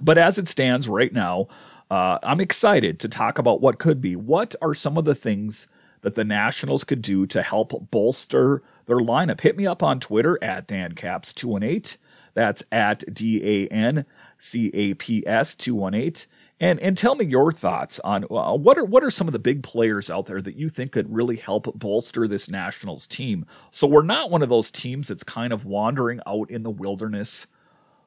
But 0.01 0.19
as 0.19 0.39
it 0.39 0.49
stands 0.49 0.89
right 0.89 1.13
now, 1.13 1.49
uh, 1.91 2.19
I'm 2.23 2.41
excited 2.41 2.99
to 3.01 3.09
talk 3.09 3.39
about 3.39 3.61
what 3.61 3.79
could 3.79 4.01
be. 4.01 4.17
What 4.17 4.55
are 4.63 4.75
some 4.75 4.97
of 4.97 5.05
the 5.05 5.15
things 5.15 5.67
that 6.05 6.15
the 6.15 6.25
Nationals 6.25 6.85
could 6.85 7.03
do 7.03 7.27
to 7.27 7.43
help 7.43 7.91
bolster 7.91 8.63
their 8.87 8.99
lineup? 8.99 9.41
Hit 9.41 9.57
me 9.57 9.67
up 9.67 9.83
on 9.83 9.99
Twitter 9.99 10.39
at 10.43 10.69
DanCaps218. 10.69 11.97
That's 12.35 12.63
at 12.71 13.03
D 13.13 13.41
A 13.43 13.73
N 13.73 14.05
C 14.39 14.71
A 14.73 14.95
P 14.95 15.27
S 15.27 15.55
218. 15.57 16.29
And 16.61 16.79
and 16.81 16.97
tell 16.97 17.15
me 17.17 17.25
your 17.25 17.51
thoughts 17.51 17.99
on 18.01 18.25
uh, 18.31 18.55
what 18.55 18.79
are 18.79 18.85
what 18.85 19.03
are 19.03 19.11
some 19.11 19.27
of 19.27 19.33
the 19.33 19.39
big 19.39 19.63
players 19.63 20.11
out 20.11 20.27
there 20.27 20.41
that 20.41 20.57
you 20.57 20.69
think 20.69 20.93
could 20.93 21.13
really 21.13 21.37
help 21.37 21.67
bolster 21.79 22.29
this 22.29 22.49
Nationals 22.49 23.07
team. 23.07 23.45
So 23.71 23.87
we're 23.87 24.03
not 24.03 24.31
one 24.31 24.43
of 24.43 24.49
those 24.49 24.71
teams 24.71 25.09
that's 25.09 25.25
kind 25.25 25.53
of 25.53 25.65
wandering 25.65 26.21
out 26.27 26.51
in 26.51 26.63
the 26.63 26.71
wilderness 26.71 27.49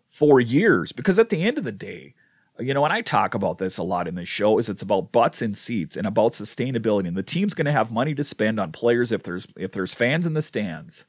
for 0.07 0.39
years 0.39 0.93
because 0.93 1.19
at 1.19 1.29
the 1.29 1.43
end 1.43 1.57
of 1.57 1.65
the 1.65 1.71
day, 1.73 2.13
you 2.59 2.73
know, 2.73 2.83
and 2.83 2.93
I 2.93 3.01
talk 3.01 3.33
about 3.33 3.57
this 3.57 3.77
a 3.77 3.83
lot 3.83 4.07
in 4.07 4.15
this 4.15 4.29
show 4.29 4.57
is 4.57 4.69
it's 4.69 4.81
about 4.81 5.11
butts 5.11 5.41
and 5.41 5.55
seats 5.57 5.95
and 5.97 6.07
about 6.07 6.33
sustainability. 6.33 7.07
And 7.07 7.17
the 7.17 7.23
team's 7.23 7.53
going 7.53 7.65
to 7.65 7.71
have 7.71 7.91
money 7.91 8.15
to 8.15 8.23
spend 8.23 8.59
on 8.59 8.71
players 8.71 9.11
if 9.11 9.23
there's 9.23 9.47
if 9.55 9.71
there's 9.71 9.93
fans 9.93 10.25
in 10.25 10.33
the 10.33 10.41
stands. 10.41 11.05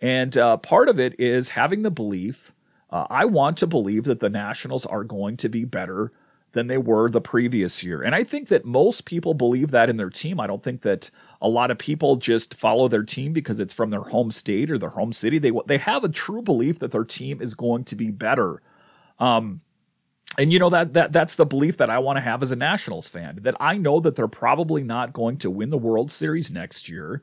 And 0.00 0.36
uh, 0.36 0.56
part 0.58 0.88
of 0.88 1.00
it 1.00 1.18
is 1.18 1.50
having 1.50 1.82
the 1.82 1.90
belief. 1.90 2.52
Uh, 2.90 3.06
I 3.10 3.24
want 3.24 3.56
to 3.58 3.66
believe 3.66 4.04
that 4.04 4.20
the 4.20 4.30
Nationals 4.30 4.86
are 4.86 5.04
going 5.04 5.36
to 5.38 5.48
be 5.48 5.64
better 5.64 6.12
than 6.52 6.68
they 6.68 6.78
were 6.78 7.10
the 7.10 7.20
previous 7.20 7.82
year. 7.82 8.00
And 8.02 8.14
I 8.14 8.24
think 8.24 8.48
that 8.48 8.64
most 8.64 9.04
people 9.04 9.34
believe 9.34 9.72
that 9.72 9.90
in 9.90 9.96
their 9.96 10.08
team. 10.08 10.40
I 10.40 10.46
don't 10.46 10.62
think 10.62 10.82
that 10.82 11.10
a 11.42 11.48
lot 11.48 11.70
of 11.70 11.76
people 11.76 12.16
just 12.16 12.54
follow 12.54 12.88
their 12.88 13.02
team 13.02 13.32
because 13.32 13.60
it's 13.60 13.74
from 13.74 13.90
their 13.90 14.00
home 14.00 14.30
state 14.30 14.70
or 14.70 14.78
their 14.78 14.90
home 14.90 15.12
city. 15.12 15.38
They 15.38 15.52
they 15.66 15.78
have 15.78 16.04
a 16.04 16.08
true 16.08 16.42
belief 16.42 16.78
that 16.78 16.92
their 16.92 17.04
team 17.04 17.42
is 17.42 17.54
going 17.54 17.84
to 17.84 17.96
be 17.96 18.10
better. 18.10 18.62
Um, 19.18 19.60
and 20.38 20.52
you 20.52 20.58
know 20.58 20.70
that 20.70 20.92
that 20.94 21.12
that's 21.12 21.34
the 21.34 21.46
belief 21.46 21.76
that 21.78 21.90
I 21.90 21.98
want 21.98 22.16
to 22.16 22.22
have 22.22 22.42
as 22.42 22.52
a 22.52 22.56
Nationals 22.56 23.08
fan. 23.08 23.38
That 23.42 23.56
I 23.60 23.76
know 23.76 24.00
that 24.00 24.16
they're 24.16 24.28
probably 24.28 24.82
not 24.82 25.12
going 25.12 25.38
to 25.38 25.50
win 25.50 25.70
the 25.70 25.78
World 25.78 26.10
Series 26.10 26.50
next 26.50 26.88
year, 26.88 27.22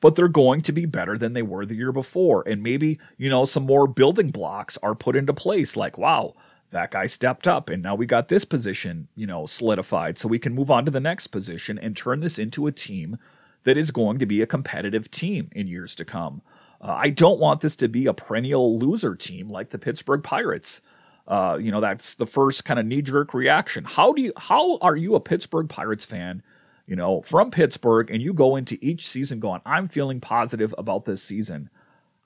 but 0.00 0.14
they're 0.14 0.28
going 0.28 0.60
to 0.62 0.72
be 0.72 0.86
better 0.86 1.16
than 1.16 1.32
they 1.32 1.42
were 1.42 1.64
the 1.64 1.74
year 1.74 1.92
before. 1.92 2.46
And 2.46 2.62
maybe, 2.62 2.98
you 3.16 3.30
know, 3.30 3.44
some 3.44 3.64
more 3.64 3.86
building 3.86 4.30
blocks 4.30 4.78
are 4.82 4.94
put 4.94 5.16
into 5.16 5.32
place 5.32 5.76
like, 5.76 5.96
wow, 5.98 6.34
that 6.70 6.90
guy 6.90 7.06
stepped 7.06 7.48
up 7.48 7.70
and 7.70 7.82
now 7.82 7.94
we 7.94 8.04
got 8.04 8.28
this 8.28 8.44
position, 8.44 9.08
you 9.14 9.26
know, 9.26 9.46
solidified 9.46 10.18
so 10.18 10.28
we 10.28 10.38
can 10.38 10.54
move 10.54 10.70
on 10.70 10.84
to 10.84 10.90
the 10.90 11.00
next 11.00 11.28
position 11.28 11.78
and 11.78 11.96
turn 11.96 12.20
this 12.20 12.38
into 12.38 12.66
a 12.66 12.72
team 12.72 13.16
that 13.62 13.78
is 13.78 13.90
going 13.90 14.18
to 14.18 14.26
be 14.26 14.42
a 14.42 14.46
competitive 14.46 15.10
team 15.10 15.48
in 15.52 15.68
years 15.68 15.94
to 15.94 16.04
come. 16.04 16.42
Uh, 16.80 16.92
I 16.92 17.10
don't 17.10 17.40
want 17.40 17.62
this 17.62 17.76
to 17.76 17.88
be 17.88 18.06
a 18.06 18.12
perennial 18.12 18.78
loser 18.78 19.14
team 19.14 19.48
like 19.48 19.70
the 19.70 19.78
Pittsburgh 19.78 20.22
Pirates. 20.22 20.82
Uh, 21.26 21.58
you 21.60 21.70
know, 21.70 21.80
that's 21.80 22.14
the 22.14 22.26
first 22.26 22.64
kind 22.64 22.78
of 22.78 22.86
knee 22.86 23.02
jerk 23.02 23.32
reaction. 23.32 23.84
How 23.84 24.12
do 24.12 24.22
you, 24.22 24.32
how 24.36 24.78
are 24.78 24.96
you 24.96 25.14
a 25.14 25.20
Pittsburgh 25.20 25.68
Pirates 25.68 26.04
fan, 26.04 26.42
you 26.86 26.96
know, 26.96 27.22
from 27.22 27.50
Pittsburgh 27.50 28.10
and 28.10 28.22
you 28.22 28.34
go 28.34 28.56
into 28.56 28.78
each 28.80 29.06
season 29.06 29.40
going, 29.40 29.62
I'm 29.64 29.88
feeling 29.88 30.20
positive 30.20 30.74
about 30.76 31.06
this 31.06 31.22
season? 31.22 31.70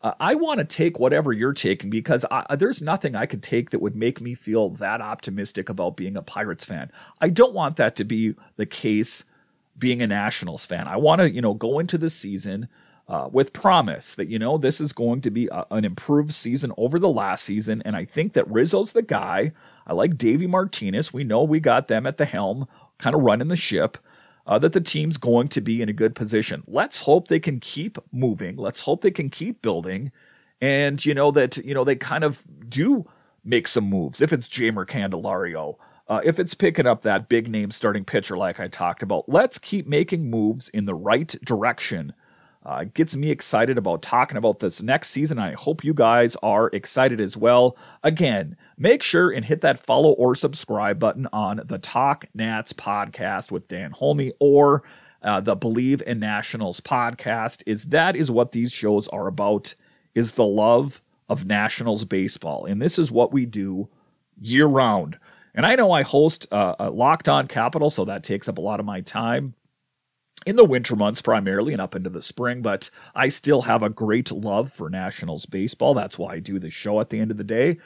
Uh, 0.00 0.14
I 0.20 0.37
want 0.37 0.58
to 0.58 0.64
take 0.64 0.98
whatever 0.98 1.32
you're 1.32 1.52
taking 1.52 1.90
because 1.90 2.24
I, 2.30 2.54
there's 2.56 2.80
nothing 2.80 3.16
I 3.16 3.26
could 3.26 3.42
take 3.42 3.70
that 3.70 3.80
would 3.80 3.96
make 3.96 4.20
me 4.20 4.34
feel 4.34 4.68
that 4.70 5.00
optimistic 5.00 5.68
about 5.68 5.96
being 5.96 6.16
a 6.16 6.22
Pirates 6.22 6.64
fan. 6.64 6.90
I 7.20 7.30
don't 7.30 7.54
want 7.54 7.76
that 7.76 7.96
to 7.96 8.04
be 8.04 8.34
the 8.56 8.66
case 8.66 9.24
being 9.76 10.02
a 10.02 10.06
Nationals 10.06 10.64
fan. 10.64 10.87
I 10.87 10.96
want 10.96 11.20
to, 11.20 11.30
you 11.30 11.40
know, 11.40 11.54
go 11.54 11.78
into 11.78 11.98
the 11.98 12.11
season 12.11 12.68
uh, 13.08 13.28
with 13.32 13.52
promise 13.52 14.14
that, 14.16 14.28
you 14.28 14.38
know, 14.38 14.58
this 14.58 14.80
is 14.80 14.92
going 14.92 15.20
to 15.22 15.30
be 15.30 15.48
a, 15.48 15.64
an 15.70 15.84
improved 15.84 16.32
season 16.32 16.72
over 16.76 16.98
the 16.98 17.08
last 17.08 17.44
season. 17.44 17.82
And 17.84 17.96
I 17.96 18.04
think 18.04 18.34
that 18.34 18.50
Rizzo's 18.50 18.92
the 18.92 19.02
guy. 19.02 19.52
I 19.86 19.94
like 19.94 20.18
Davey 20.18 20.46
Martinez. 20.46 21.12
We 21.12 21.24
know 21.24 21.42
we 21.42 21.60
got 21.60 21.88
them 21.88 22.06
at 22.06 22.18
the 22.18 22.26
helm, 22.26 22.68
kind 22.98 23.16
of 23.16 23.22
running 23.22 23.48
the 23.48 23.56
ship 23.56 23.96
uh, 24.46 24.58
that 24.58 24.72
the 24.72 24.80
team's 24.80 25.16
going 25.16 25.48
to 25.48 25.60
be 25.60 25.80
in 25.80 25.88
a 25.88 25.94
good 25.94 26.14
position. 26.14 26.64
Let's 26.66 27.00
hope 27.00 27.28
they 27.28 27.40
can 27.40 27.60
keep 27.60 27.98
moving. 28.12 28.56
Let's 28.56 28.82
hope 28.82 29.00
they 29.00 29.10
can 29.10 29.30
keep 29.30 29.62
building. 29.62 30.12
And, 30.60 31.04
you 31.04 31.14
know, 31.14 31.30
that, 31.30 31.56
you 31.58 31.72
know, 31.72 31.84
they 31.84 31.96
kind 31.96 32.24
of 32.24 32.44
do 32.68 33.06
make 33.44 33.68
some 33.68 33.84
moves. 33.84 34.20
If 34.20 34.32
it's 34.32 34.48
Jeimer 34.48 34.86
Candelario, 34.86 35.76
uh, 36.08 36.20
if 36.24 36.38
it's 36.38 36.54
picking 36.54 36.86
up 36.86 37.02
that 37.02 37.28
big 37.28 37.48
name 37.48 37.70
starting 37.70 38.04
pitcher 38.04 38.36
like 38.36 38.60
I 38.60 38.68
talked 38.68 39.02
about, 39.02 39.28
let's 39.28 39.58
keep 39.58 39.86
making 39.86 40.28
moves 40.28 40.68
in 40.68 40.84
the 40.86 40.94
right 40.94 41.34
direction 41.44 42.12
uh, 42.64 42.84
gets 42.92 43.16
me 43.16 43.30
excited 43.30 43.78
about 43.78 44.02
talking 44.02 44.36
about 44.36 44.58
this 44.58 44.82
next 44.82 45.10
season. 45.10 45.38
I 45.38 45.52
hope 45.52 45.84
you 45.84 45.94
guys 45.94 46.36
are 46.42 46.68
excited 46.68 47.20
as 47.20 47.36
well. 47.36 47.76
Again, 48.02 48.56
make 48.76 49.02
sure 49.02 49.30
and 49.30 49.44
hit 49.44 49.60
that 49.60 49.78
follow 49.78 50.10
or 50.10 50.34
subscribe 50.34 50.98
button 50.98 51.28
on 51.32 51.62
the 51.64 51.78
Talk 51.78 52.26
Nats 52.34 52.72
podcast 52.72 53.50
with 53.50 53.68
Dan 53.68 53.92
Holme 53.92 54.32
or 54.40 54.82
uh, 55.22 55.40
the 55.40 55.56
Believe 55.56 56.02
in 56.06 56.18
Nationals 56.18 56.80
podcast. 56.80 57.62
Is 57.66 57.86
that 57.86 58.16
is 58.16 58.30
what 58.30 58.52
these 58.52 58.72
shows 58.72 59.08
are 59.08 59.28
about? 59.28 59.74
Is 60.14 60.32
the 60.32 60.44
love 60.44 61.00
of 61.28 61.46
Nationals 61.46 62.04
baseball, 62.04 62.64
and 62.64 62.82
this 62.82 62.98
is 62.98 63.12
what 63.12 63.32
we 63.32 63.46
do 63.46 63.88
year 64.40 64.66
round. 64.66 65.18
And 65.54 65.64
I 65.66 65.74
know 65.74 65.90
I 65.90 66.02
host 66.02 66.46
uh, 66.52 66.90
Locked 66.92 67.28
On 67.28 67.46
Capital, 67.48 67.90
so 67.90 68.04
that 68.04 68.24
takes 68.24 68.48
up 68.48 68.58
a 68.58 68.62
lot 68.62 68.80
of 68.80 68.86
my 68.86 69.00
time 69.00 69.54
in 70.48 70.56
the 70.56 70.64
winter 70.64 70.96
months 70.96 71.20
primarily 71.20 71.74
and 71.74 71.82
up 71.82 71.94
into 71.94 72.08
the 72.08 72.22
spring, 72.22 72.62
but 72.62 72.88
I 73.14 73.28
still 73.28 73.62
have 73.62 73.82
a 73.82 73.90
great 73.90 74.32
love 74.32 74.72
for 74.72 74.88
Nationals 74.88 75.44
baseball. 75.44 75.92
That's 75.92 76.18
why 76.18 76.34
I 76.34 76.38
do 76.38 76.58
the 76.58 76.70
show 76.70 77.02
at 77.02 77.11
the 77.11 77.20
end 77.20 77.30
of 77.30 77.37
the 77.37 77.44
day. 77.44 77.76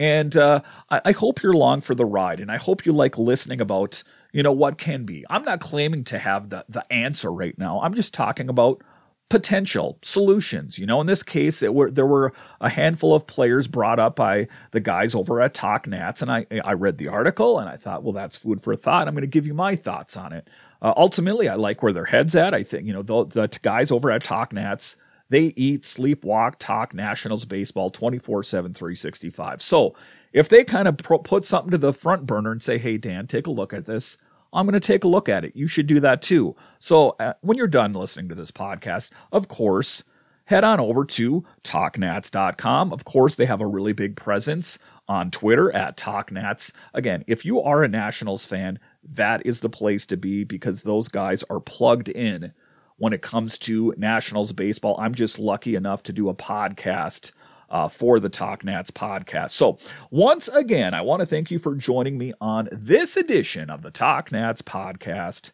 And 0.00 0.36
uh, 0.36 0.62
I, 0.90 1.00
I, 1.04 1.12
hope 1.12 1.42
you're 1.42 1.52
along 1.52 1.82
for 1.82 1.94
the 1.94 2.04
ride, 2.04 2.40
and 2.40 2.50
I 2.50 2.56
hope 2.56 2.84
you 2.84 2.92
like 2.92 3.18
listening 3.18 3.60
about 3.60 4.02
you 4.32 4.42
know 4.42 4.52
what 4.52 4.78
can 4.78 5.04
be. 5.04 5.24
I'm 5.30 5.44
not 5.44 5.60
claiming 5.60 6.02
to 6.04 6.18
have 6.18 6.50
the 6.50 6.64
the 6.68 6.92
answer 6.92 7.32
right 7.32 7.56
now. 7.56 7.80
I'm 7.80 7.94
just 7.94 8.14
talking 8.14 8.48
about 8.48 8.82
potential 9.28 9.98
solutions. 10.02 10.78
You 10.78 10.86
know, 10.86 11.00
in 11.00 11.06
this 11.06 11.22
case, 11.22 11.62
were 11.62 11.90
there 11.90 12.06
were 12.06 12.32
a 12.60 12.68
handful 12.68 13.14
of 13.14 13.26
players 13.26 13.66
brought 13.66 13.98
up 13.98 14.16
by 14.16 14.48
the 14.70 14.80
guys 14.80 15.14
over 15.14 15.40
at 15.40 15.54
Talk 15.54 15.86
Nats, 15.86 16.22
and 16.22 16.30
I 16.30 16.46
I 16.64 16.72
read 16.72 16.98
the 16.98 17.08
article 17.08 17.58
and 17.58 17.68
I 17.68 17.76
thought, 17.76 18.02
well, 18.02 18.12
that's 18.12 18.36
food 18.36 18.60
for 18.60 18.74
thought. 18.74 19.08
I'm 19.08 19.14
going 19.14 19.22
to 19.22 19.26
give 19.26 19.46
you 19.46 19.54
my 19.54 19.76
thoughts 19.76 20.16
on 20.16 20.32
it. 20.32 20.48
Uh, 20.80 20.94
ultimately, 20.96 21.48
I 21.48 21.56
like 21.56 21.82
where 21.82 21.92
their 21.92 22.04
heads 22.04 22.34
at. 22.34 22.54
I 22.54 22.62
think 22.62 22.86
you 22.86 22.92
know 22.92 23.02
the, 23.02 23.24
the 23.24 23.58
guys 23.62 23.90
over 23.90 24.10
at 24.10 24.24
Talk 24.24 24.52
Nats. 24.52 24.96
They 25.30 25.52
eat, 25.56 25.84
sleep, 25.84 26.24
walk, 26.24 26.58
talk 26.58 26.94
Nationals 26.94 27.44
baseball 27.44 27.90
24 27.90 28.42
7, 28.42 28.72
365. 28.72 29.60
So 29.60 29.94
if 30.32 30.48
they 30.48 30.64
kind 30.64 30.88
of 30.88 30.96
pro- 30.96 31.18
put 31.18 31.44
something 31.44 31.70
to 31.70 31.78
the 31.78 31.92
front 31.92 32.26
burner 32.26 32.52
and 32.52 32.62
say, 32.62 32.78
hey, 32.78 32.96
Dan, 32.96 33.26
take 33.26 33.46
a 33.46 33.50
look 33.50 33.74
at 33.74 33.84
this, 33.84 34.16
I'm 34.52 34.66
going 34.66 34.80
to 34.80 34.80
take 34.80 35.04
a 35.04 35.08
look 35.08 35.28
at 35.28 35.44
it. 35.44 35.54
You 35.54 35.66
should 35.66 35.86
do 35.86 36.00
that 36.00 36.22
too. 36.22 36.56
So 36.78 37.10
uh, 37.20 37.34
when 37.42 37.58
you're 37.58 37.66
done 37.66 37.92
listening 37.92 38.28
to 38.30 38.34
this 38.34 38.50
podcast, 38.50 39.10
of 39.30 39.48
course, 39.48 40.02
head 40.46 40.64
on 40.64 40.80
over 40.80 41.04
to 41.04 41.44
talknats.com. 41.62 42.92
Of 42.92 43.04
course, 43.04 43.34
they 43.34 43.44
have 43.44 43.60
a 43.60 43.66
really 43.66 43.92
big 43.92 44.16
presence 44.16 44.78
on 45.06 45.30
Twitter 45.30 45.70
at 45.74 45.98
talknats. 45.98 46.72
Again, 46.94 47.24
if 47.26 47.44
you 47.44 47.60
are 47.60 47.82
a 47.82 47.88
Nationals 47.88 48.46
fan, 48.46 48.78
that 49.02 49.44
is 49.46 49.60
the 49.60 49.68
place 49.68 50.06
to 50.06 50.16
be 50.16 50.44
because 50.44 50.82
those 50.82 51.08
guys 51.08 51.44
are 51.50 51.60
plugged 51.60 52.08
in 52.08 52.52
when 52.96 53.12
it 53.12 53.22
comes 53.22 53.58
to 53.60 53.94
Nationals 53.96 54.52
baseball. 54.52 54.96
I'm 54.98 55.14
just 55.14 55.38
lucky 55.38 55.74
enough 55.74 56.02
to 56.04 56.12
do 56.12 56.28
a 56.28 56.34
podcast 56.34 57.32
uh, 57.70 57.88
for 57.88 58.18
the 58.18 58.28
Talk 58.28 58.64
Nats 58.64 58.90
podcast. 58.90 59.50
So, 59.50 59.78
once 60.10 60.48
again, 60.48 60.94
I 60.94 61.02
want 61.02 61.20
to 61.20 61.26
thank 61.26 61.50
you 61.50 61.58
for 61.58 61.74
joining 61.74 62.18
me 62.18 62.32
on 62.40 62.68
this 62.72 63.16
edition 63.16 63.70
of 63.70 63.82
the 63.82 63.90
Talk 63.90 64.32
Nats 64.32 64.62
podcast, 64.62 65.52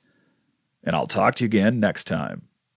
and 0.83 0.95
I'll 0.95 1.07
talk 1.07 1.35
to 1.37 1.45
you 1.45 1.47
again 1.47 1.81
next 1.81 2.05
time. 2.05 2.49